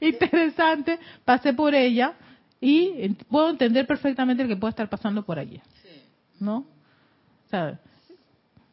[0.00, 0.98] interesante.
[1.24, 2.14] Pasé por ella
[2.60, 5.60] y puedo entender perfectamente el que puede estar pasando por allí.
[6.38, 6.64] ¿No?
[7.50, 7.78] Sea,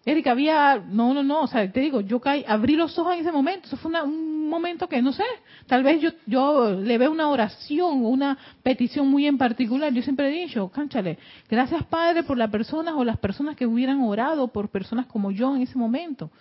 [0.05, 3.19] Erika, había, no, no, no, o sea, te digo, yo caí, abrí los ojos en
[3.19, 5.25] ese momento, eso fue un momento que, no sé,
[5.67, 10.29] tal vez yo, yo le veo una oración, una petición muy en particular, yo siempre
[10.29, 11.19] he dicho, cánchale,
[11.49, 15.53] gracias Padre por las personas o las personas que hubieran orado por personas como yo
[15.55, 16.31] en ese momento.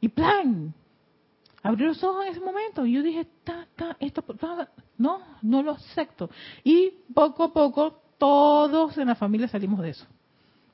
[0.00, 0.74] Y plan,
[1.62, 4.22] abrí los ojos en ese momento y yo dije, ta, ta, esto,
[4.98, 6.28] no, no lo acepto.
[6.62, 10.06] Y poco a poco todos en la familia salimos de eso.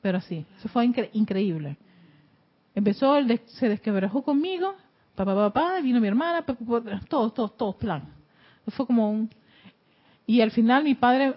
[0.03, 1.79] Pero así, eso fue increíble.
[2.75, 3.17] Empezó,
[3.47, 4.75] se desquebrajó conmigo,
[5.15, 6.45] papá, papá, vino mi hermana,
[7.09, 8.03] todos, todos, todos, plan.
[8.69, 9.31] Fue como un...
[10.27, 11.35] Y al final mi padre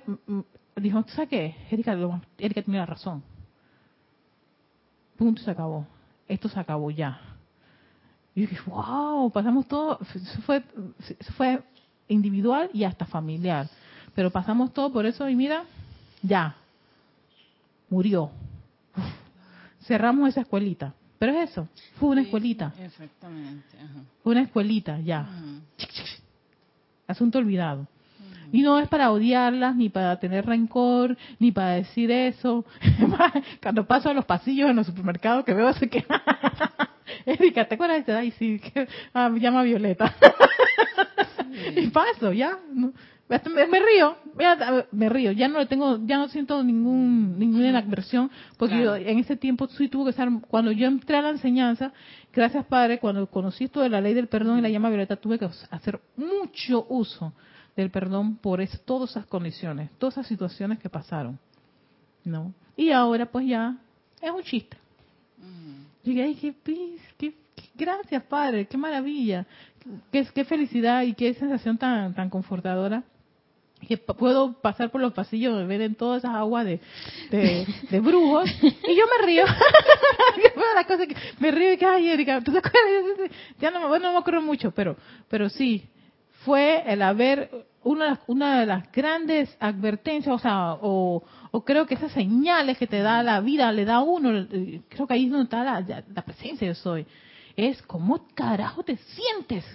[0.75, 1.55] dijo, ¿sabes qué?
[1.69, 1.95] Erika,
[2.38, 3.21] Erika tiene la razón.
[5.17, 5.85] Punto, se acabó.
[6.27, 7.19] Esto se acabó ya.
[8.33, 9.99] Y dije, wow, pasamos todo,
[10.45, 10.63] fue,
[11.35, 11.61] fue
[12.07, 13.67] individual y hasta familiar.
[14.13, 15.63] Pero pasamos todo por eso y mira,
[16.21, 16.55] ya,
[17.89, 18.31] murió.
[19.81, 20.93] Cerramos esa escuelita.
[21.20, 21.68] Pero es eso,
[21.99, 22.74] fue una escuelita.
[22.80, 23.78] Exactamente.
[24.24, 25.28] Fue una escuelita, ya.
[27.07, 27.88] Asunto olvidado.
[28.51, 32.65] Y no es para odiarlas, ni para tener rencor, ni para decir eso.
[33.61, 36.05] Cuando paso a los pasillos en los supermercados que veo así que...
[37.26, 40.15] Erika, ¿te acuerdas de Ay, sí, que ah, me llama Violeta.
[41.76, 42.57] y paso, ya.
[43.30, 44.15] Me, río,
[44.93, 49.19] me río, ya no le tengo, ya no siento ningún ninguna adversión, porque yo en
[49.19, 51.91] ese tiempo sí tuvo que estar, cuando yo entré a la enseñanza,
[52.32, 55.38] gracias Padre, cuando conocí esto de la ley del perdón y la llama violeta, tuve
[55.38, 57.34] que hacer mucho uso
[57.75, 61.38] del perdón por todas esas condiciones, todas esas situaciones que pasaron,
[62.23, 62.53] ¿no?
[62.78, 63.75] Y ahora pues ya
[64.21, 64.78] es un chiste.
[66.01, 66.55] Dije, ay, qué,
[67.17, 67.34] qué,
[67.75, 69.45] gracias Padre, qué maravilla,
[70.13, 73.03] qué, qué felicidad y qué sensación tan, tan confortadora
[73.86, 76.80] que puedo pasar por los pasillos ver en todas esas aguas de,
[77.30, 79.45] de, brujos y yo me río.
[80.75, 83.32] La cosa que me río y que ay Erika ¿tú te acuerdas?
[83.59, 84.95] ya no, bueno, no me acuerdo mucho pero
[85.30, 85.88] pero sí
[86.45, 87.49] fue el haber
[87.84, 92.88] una, una de las grandes advertencias o sea o, o creo que esas señales que
[92.88, 94.47] te da la vida le da a uno
[94.89, 97.05] creo que ahí es donde está la, la presencia yo soy
[97.55, 99.65] es cómo carajo te sientes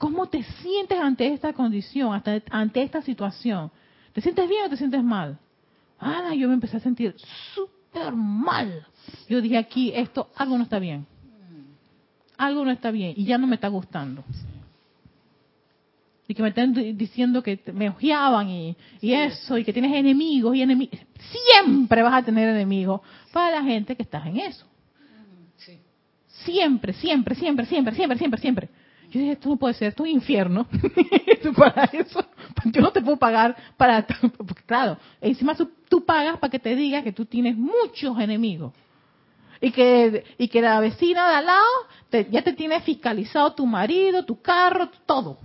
[0.00, 3.70] ¿Cómo te sientes ante esta condición, ante esta situación?
[4.14, 5.38] ¿Te sientes bien o te sientes mal?
[5.98, 7.14] Ah, yo me empecé a sentir
[7.54, 8.86] súper mal.
[9.28, 11.04] Yo dije aquí, esto, algo no está bien.
[12.38, 14.24] Algo no está bien y ya no me está gustando.
[16.26, 20.56] Y que me están diciendo que me ojeaban y, y eso, y que tienes enemigos
[20.56, 20.98] y enemigos.
[21.52, 23.02] Siempre vas a tener enemigos
[23.34, 24.64] para la gente que estás en eso.
[26.26, 28.79] Siempre, siempre, siempre, siempre, siempre, siempre, siempre.
[29.10, 30.66] Yo dije, esto no puede ser, esto es un infierno.
[31.56, 32.24] para eso,
[32.66, 34.06] yo no te puedo pagar para...
[34.06, 35.56] Porque claro, encima
[35.88, 38.72] tú, pagas para que te diga que tú tienes muchos enemigos.
[39.60, 44.24] Y que, y que la vecina de al lado ya te tiene fiscalizado tu marido,
[44.24, 45.38] tu carro, todo.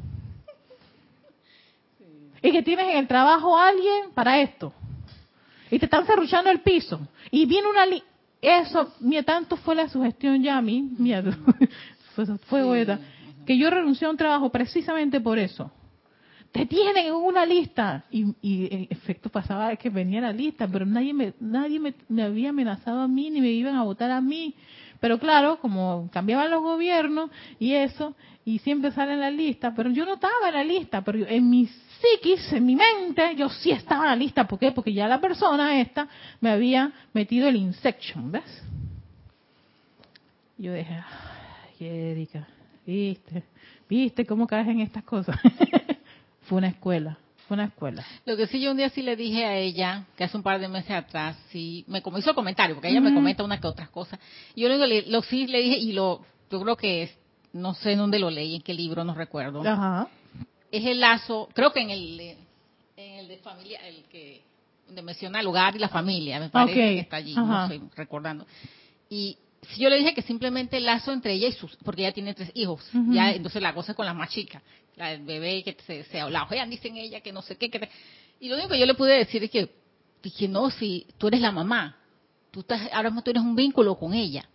[2.42, 4.72] Y que tienes en el trabajo a alguien para esto.
[5.72, 7.00] Y te están cerruchando el piso.
[7.32, 7.84] Y viene una...
[8.40, 11.24] Eso, mira, tanto fue la sugestión ya a mí, mira,
[12.16, 12.64] fue, fue
[13.46, 15.72] que yo renuncié a un trabajo precisamente por eso.
[16.52, 18.06] Te tienen en una lista.
[18.10, 23.02] Y, en efecto pasaba que venía la lista, pero nadie, me, nadie me, había amenazado
[23.02, 24.56] a mí, ni me iban a votar a mí.
[25.02, 27.30] Pero claro, como cambiaban los gobiernos
[27.60, 28.16] y eso,
[28.46, 31.50] y siempre sale en la lista, pero yo no estaba en la lista, pero en
[31.50, 34.48] mi psiquis, en mi mente, yo sí estaba en la lista.
[34.48, 34.72] ¿Por qué?
[34.72, 36.08] Porque ya la persona esta
[36.40, 38.64] me había metido el insection, ¿ves?
[40.58, 41.04] Yo dije,
[41.80, 42.48] ay, Erika,
[42.86, 43.44] viste,
[43.90, 45.38] viste cómo caes en estas cosas.
[46.48, 47.18] Fue una escuela
[47.48, 48.04] fue una escuela.
[48.26, 50.60] Lo que sí, yo un día sí le dije a ella, que hace un par
[50.60, 54.20] de meses atrás, sí, me hizo comentario, porque ella me comenta una que otras cosas.
[54.56, 57.18] Yo lo, lo sí le dije, y lo, yo creo que es,
[57.54, 59.62] no sé en dónde lo leí, en qué libro, no recuerdo.
[59.66, 60.08] Ajá.
[60.72, 62.20] Es el lazo, creo que en el,
[62.98, 64.42] en el de familia, el que
[64.88, 68.46] donde menciona el hogar y la familia, me parece que está allí, no estoy recordando.
[69.10, 69.38] Y
[69.78, 72.52] yo le dije que simplemente el lazo entre ella y sus, porque ella tiene tres
[72.54, 74.62] hijos, ya entonces la cosa es con la más chica,
[74.96, 77.90] la del bebé que se, se la ojean, dicen ella que no sé qué, que
[78.40, 79.70] y lo único que yo le pude decir es que,
[80.22, 81.98] dije, no, si tú eres la mamá,
[82.52, 84.48] tú estás, ahora mismo tú tienes un vínculo con ella,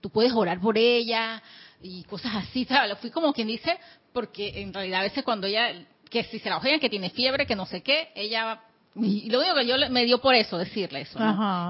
[0.00, 1.42] tú puedes orar por ella
[1.82, 2.98] y cosas así, ¿sabes?
[2.98, 3.78] Fui como quien dice,
[4.12, 5.74] porque en realidad a veces cuando ella,
[6.10, 8.60] que si se la ojean, que tiene fiebre, que no sé qué, ella
[9.02, 11.18] y lo único que yo me dio por eso, decirle eso,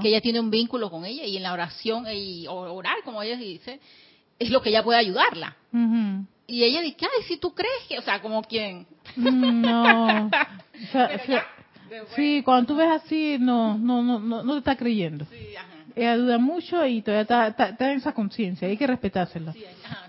[0.01, 3.37] que ella tiene un vínculo con ella y en la oración y orar, como ella
[3.37, 3.81] dice,
[4.39, 5.57] es lo que ella puede ayudarla.
[6.47, 8.87] Y ella dice, ay, si tú crees que, o sea, como quien...
[9.17, 10.31] No.
[12.15, 15.25] sí, cuando tú ves así, no, no, no, no, no te está creyendo.
[15.25, 15.49] Sí,
[15.97, 19.53] Ella duda mucho y todavía está, en esa conciencia, hay que respetársela.
[19.53, 20.06] Sí, exactamente.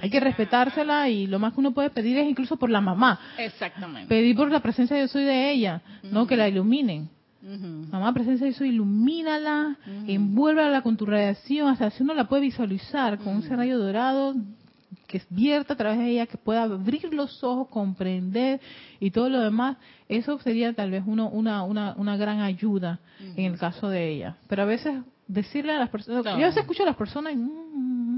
[0.00, 3.18] Hay que respetársela y lo más que uno puede pedir es incluso por la mamá.
[3.38, 4.08] Exactamente.
[4.08, 7.08] Pedir por la presencia de yo soy de ella, no que la iluminen.
[7.40, 9.76] Mamá, presencia de eso, ilumínala,
[10.06, 14.34] envuélvala con tu radiación, hasta si uno la puede visualizar con un ese rayo dorado
[15.06, 18.60] que vierta a través de ella, que pueda abrir los ojos, comprender
[19.00, 19.78] y todo lo demás,
[20.08, 23.00] eso sería tal vez uno, una, una, una gran ayuda
[23.36, 24.36] en el caso de ella.
[24.48, 27.36] Pero a veces decirle a las personas, yo a veces escucho a las personas y,
[27.36, 28.17] mm, mm,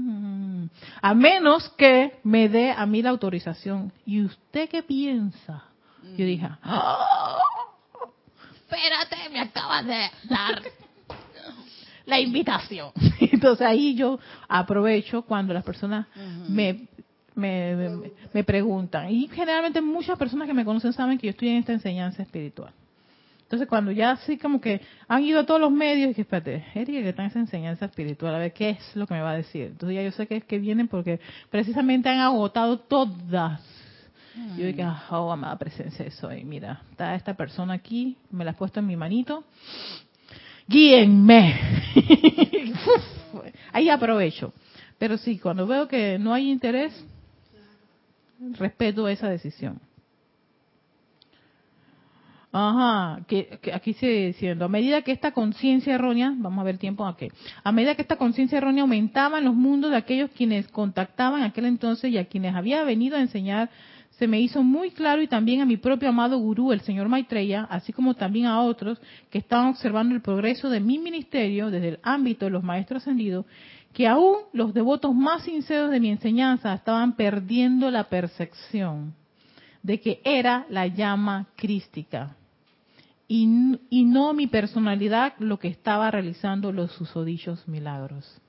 [1.01, 3.91] a menos que me dé a mí la autorización.
[4.05, 5.63] ¿Y usted qué piensa?
[6.17, 7.37] Yo dije, ¡Ah!
[8.51, 10.61] espérate, me acabas de dar
[12.05, 12.91] la invitación.
[13.19, 16.07] Entonces ahí yo aprovecho cuando las personas
[16.47, 16.87] me,
[17.35, 19.09] me, preguntan.
[19.09, 22.73] Y generalmente muchas personas que me conocen saben que yo estoy en esta enseñanza espiritual.
[23.51, 24.79] Entonces cuando ya así como que
[25.09, 27.83] han ido a todos los medios y que espérate, Erika que está en esa enseñanza
[27.83, 29.63] espiritual, a ver qué es lo que me va a decir.
[29.63, 33.61] Entonces ya yo sé que es que vienen porque precisamente han agotado todas
[34.57, 38.57] yo dije, oh, amada presencia de soy, mira, está esta persona aquí, me la has
[38.57, 39.43] puesto en mi manito,
[40.65, 41.59] guíenme.
[43.73, 44.53] Ahí aprovecho.
[44.97, 46.93] Pero sí, cuando veo que no hay interés,
[48.57, 49.81] respeto esa decisión.
[52.53, 57.05] Ajá, que, aquí sigue diciendo, a medida que esta conciencia errónea, vamos a ver tiempo
[57.05, 57.29] aquí,
[57.63, 61.65] a medida que esta conciencia errónea aumentaba en los mundos de aquellos quienes contactaban aquel
[61.65, 63.69] entonces y a quienes había venido a enseñar
[64.09, 67.63] se me hizo muy claro y también a mi propio amado gurú, el señor Maitreya,
[67.69, 71.99] así como también a otros que estaban observando el progreso de mi ministerio desde el
[72.03, 73.45] ámbito de los maestros ascendidos,
[73.93, 79.15] que aún los devotos más sinceros de mi enseñanza estaban perdiendo la percepción
[79.83, 82.35] de que era la llama crística
[83.33, 88.41] y, no mi personalidad lo que estaba realizando los susodichos milagros,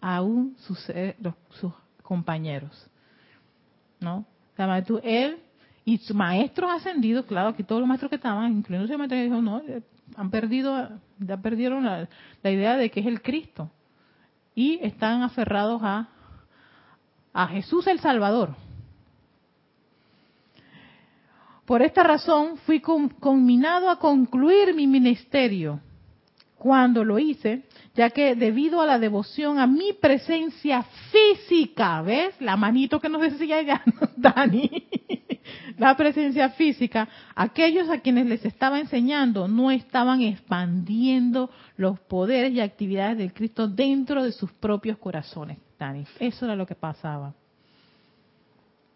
[0.00, 1.14] aún sus, eh,
[1.50, 2.88] sus compañeros,
[4.00, 4.24] ¿no?
[5.02, 5.38] él
[5.84, 9.42] y sus maestros ascendidos, claro, aquí todos los maestros que estaban, incluyendo el maestro, dijo,
[9.42, 9.82] no, eh,
[10.16, 10.88] han perdido,
[11.18, 12.08] ya perdieron la,
[12.44, 13.70] idea de que es el Cristo.
[14.54, 16.08] Y están aferrados a,
[17.34, 18.54] a Jesús el Salvador.
[21.70, 25.78] Por esta razón fui conminado a concluir mi ministerio.
[26.56, 27.62] Cuando lo hice,
[27.94, 32.34] ya que debido a la devoción a mi presencia física, ¿ves?
[32.40, 33.84] La manito que nos decía ya,
[34.16, 34.88] Dani,
[35.78, 42.60] la presencia física, aquellos a quienes les estaba enseñando no estaban expandiendo los poderes y
[42.60, 46.04] actividades del Cristo dentro de sus propios corazones, Dani.
[46.18, 47.32] Eso era lo que pasaba.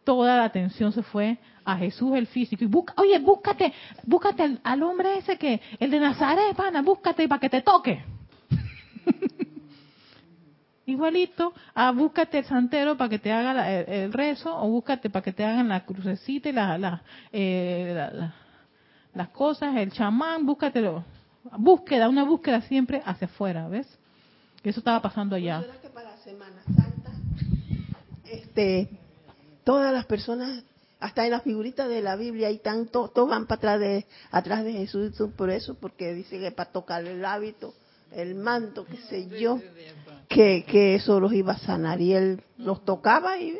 [0.04, 2.64] Toda la atención se fue a Jesús el físico.
[2.64, 3.72] Y busca, oye, búscate,
[4.04, 8.04] búscate al, hombre ese que, el de Nazaret, pana, búscate para que te toque.
[10.86, 15.32] Igualito, ah, búscate el santero para que te haga el, rezo o búscate para que
[15.32, 17.02] te hagan la crucecita y la,
[17.32, 18.10] eh,
[19.14, 21.04] las cosas, el chamán, búscatelo.
[21.58, 23.86] Búsqueda, una búsqueda siempre hacia afuera, ¿ves?
[24.62, 25.64] Que eso estaba pasando allá.
[25.80, 27.12] que para Semana Santa,
[28.24, 28.90] este,
[29.64, 30.64] todas las personas,
[31.00, 34.64] hasta en las figuritas de la Biblia, hay tanto, todos van para atrás de, atrás
[34.64, 37.74] de Jesús por eso, porque dice que para tocar el hábito
[38.14, 39.60] el manto, qué sé yo,
[40.28, 43.58] que, que eso los iba a sanar y él los tocaba y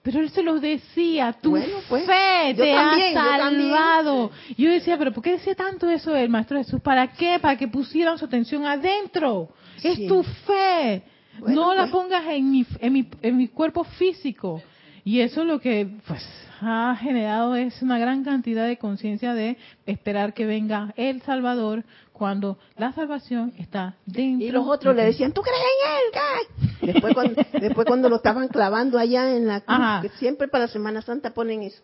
[0.00, 1.50] pero él se los decía, tu
[1.88, 4.30] pues, fe te ha salvado.
[4.56, 6.80] Yo, decía, pero ¿por qué decía tanto eso el Maestro Jesús?
[6.80, 7.38] ¿Para qué?
[7.38, 9.50] Para que pusieran su atención adentro.
[9.82, 11.02] Es tu fe.
[11.46, 11.92] No la pues.
[11.92, 14.62] pongas en mi, en, mi, en mi cuerpo físico.
[15.04, 16.22] Y eso lo que pues
[16.60, 22.58] ha generado es una gran cantidad de conciencia de esperar que venga el Salvador cuando
[22.76, 24.46] la salvación está dentro.
[24.46, 26.92] Y los otros le decían, ¿tú crees en él?
[26.92, 31.00] Después cuando, después cuando lo estaban clavando allá en la cruz, que siempre para Semana
[31.02, 31.80] Santa ponen eso.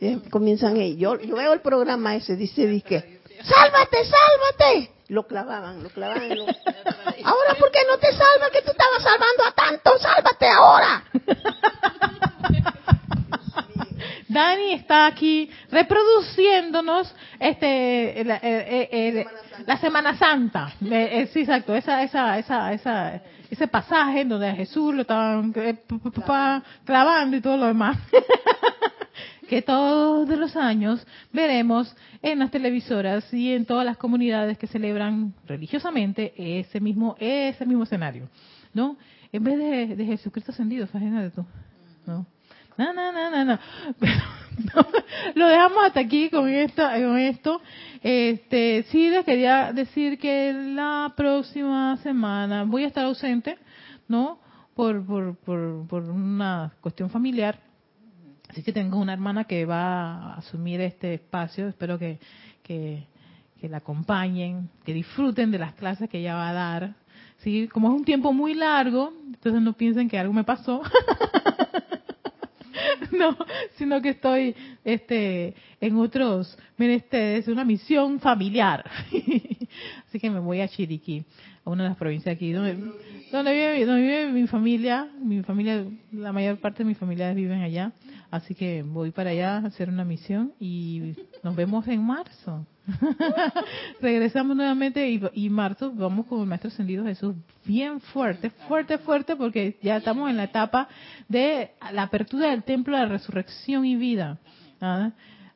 [0.00, 1.20] Eh, comienzan ellos.
[1.20, 4.90] Yo, yo veo el programa ese, dice, dice, sálvate, sálvate.
[5.12, 6.22] Lo clavaban, lo clavaban.
[7.24, 8.50] ahora, ¿por qué no te salvas?
[8.50, 11.04] Que tú estabas salvando a tanto, sálvate ahora.
[14.28, 19.26] Dani está aquí reproduciéndonos este la, eh, eh,
[19.66, 20.72] la Semana Santa.
[20.82, 25.52] Eh, sí, exacto, esa, esa, esa, esa, ese pasaje en donde a Jesús lo estaban
[26.86, 27.98] clavando y todo lo demás.
[29.52, 35.34] que todos los años veremos en las televisoras y en todas las comunidades que celebran
[35.46, 38.30] religiosamente ese mismo ese mismo escenario,
[38.72, 38.96] ¿no?
[39.30, 41.44] En vez de, de Jesucristo ascendido, de tú,
[42.06, 42.24] ¿no?
[42.78, 43.58] No, no, no, no, no.
[45.34, 46.82] lo dejamos hasta aquí con esto.
[46.88, 47.60] Con esto.
[48.02, 53.58] Este, sí les quería decir que la próxima semana voy a estar ausente,
[54.08, 54.38] ¿no?
[54.74, 57.71] Por, por, por, por una cuestión familiar.
[58.52, 61.68] Así que tengo una hermana que va a asumir este espacio.
[61.68, 62.18] Espero que,
[62.62, 63.06] que,
[63.58, 66.94] que la acompañen, que disfruten de las clases que ella va a dar.
[67.38, 70.82] Sí, como es un tiempo muy largo, entonces no piensen que algo me pasó.
[73.12, 73.38] no,
[73.78, 78.84] sino que estoy este en otros menesteres, una misión familiar.
[80.08, 81.24] Así que me voy a Chiriquí,
[81.64, 82.74] a una de las provincias aquí, donde,
[83.30, 87.60] donde, vive, donde vive mi familia, mi familia, la mayor parte de mi familia viven
[87.62, 87.92] allá,
[88.30, 92.66] así que voy para allá a hacer una misión y nos vemos en marzo.
[94.00, 99.36] Regresamos nuevamente y, y, marzo vamos con el Maestro Ascendido Jesús bien fuerte, fuerte, fuerte,
[99.36, 100.88] porque ya estamos en la etapa
[101.28, 104.40] de la apertura del templo de la resurrección y vida.
[104.80, 105.12] ¿ah?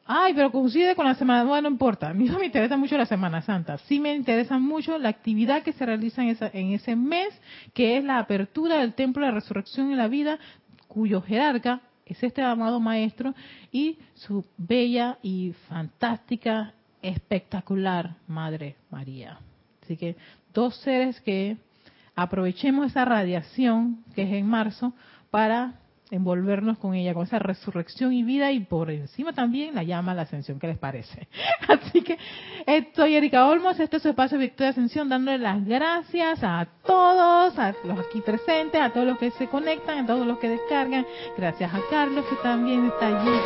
[0.08, 2.96] Ay, pero coincide con la Semana, bueno, no importa, a mí no me interesa mucho
[2.96, 6.72] la Semana Santa, sí me interesa mucho la actividad que se realiza en, esa, en
[6.72, 7.28] ese mes,
[7.74, 10.38] que es la apertura del templo de la resurrección y la vida,
[10.86, 13.34] cuyo jerarca es este amado maestro
[13.72, 19.40] y su bella y fantástica espectacular Madre María.
[19.82, 20.14] Así que
[20.54, 21.56] dos seres que
[22.14, 24.92] aprovechemos esa radiación que es en marzo
[25.30, 25.80] para
[26.10, 30.22] envolvernos con ella, con esa resurrección y vida y por encima también la llama la
[30.22, 31.26] ascensión, ¿qué les parece?
[31.68, 32.16] Así que
[32.66, 37.74] estoy Erika Olmos, este es su espacio Victoria Ascensión, dándole las gracias a todos, a
[37.84, 41.04] los aquí presentes, a todos los que se conectan, a todos los que descargan,
[41.36, 43.36] gracias a Carlos que también está allí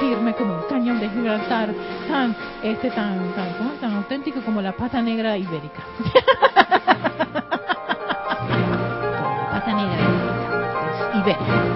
[0.00, 1.74] firme como un cañón de Gibraltar,
[2.08, 5.84] tan, este tan, tan, tan auténtico como la pata negra ibérica.
[9.50, 10.04] pata negra
[11.14, 11.26] ibérica.
[11.34, 11.75] 好。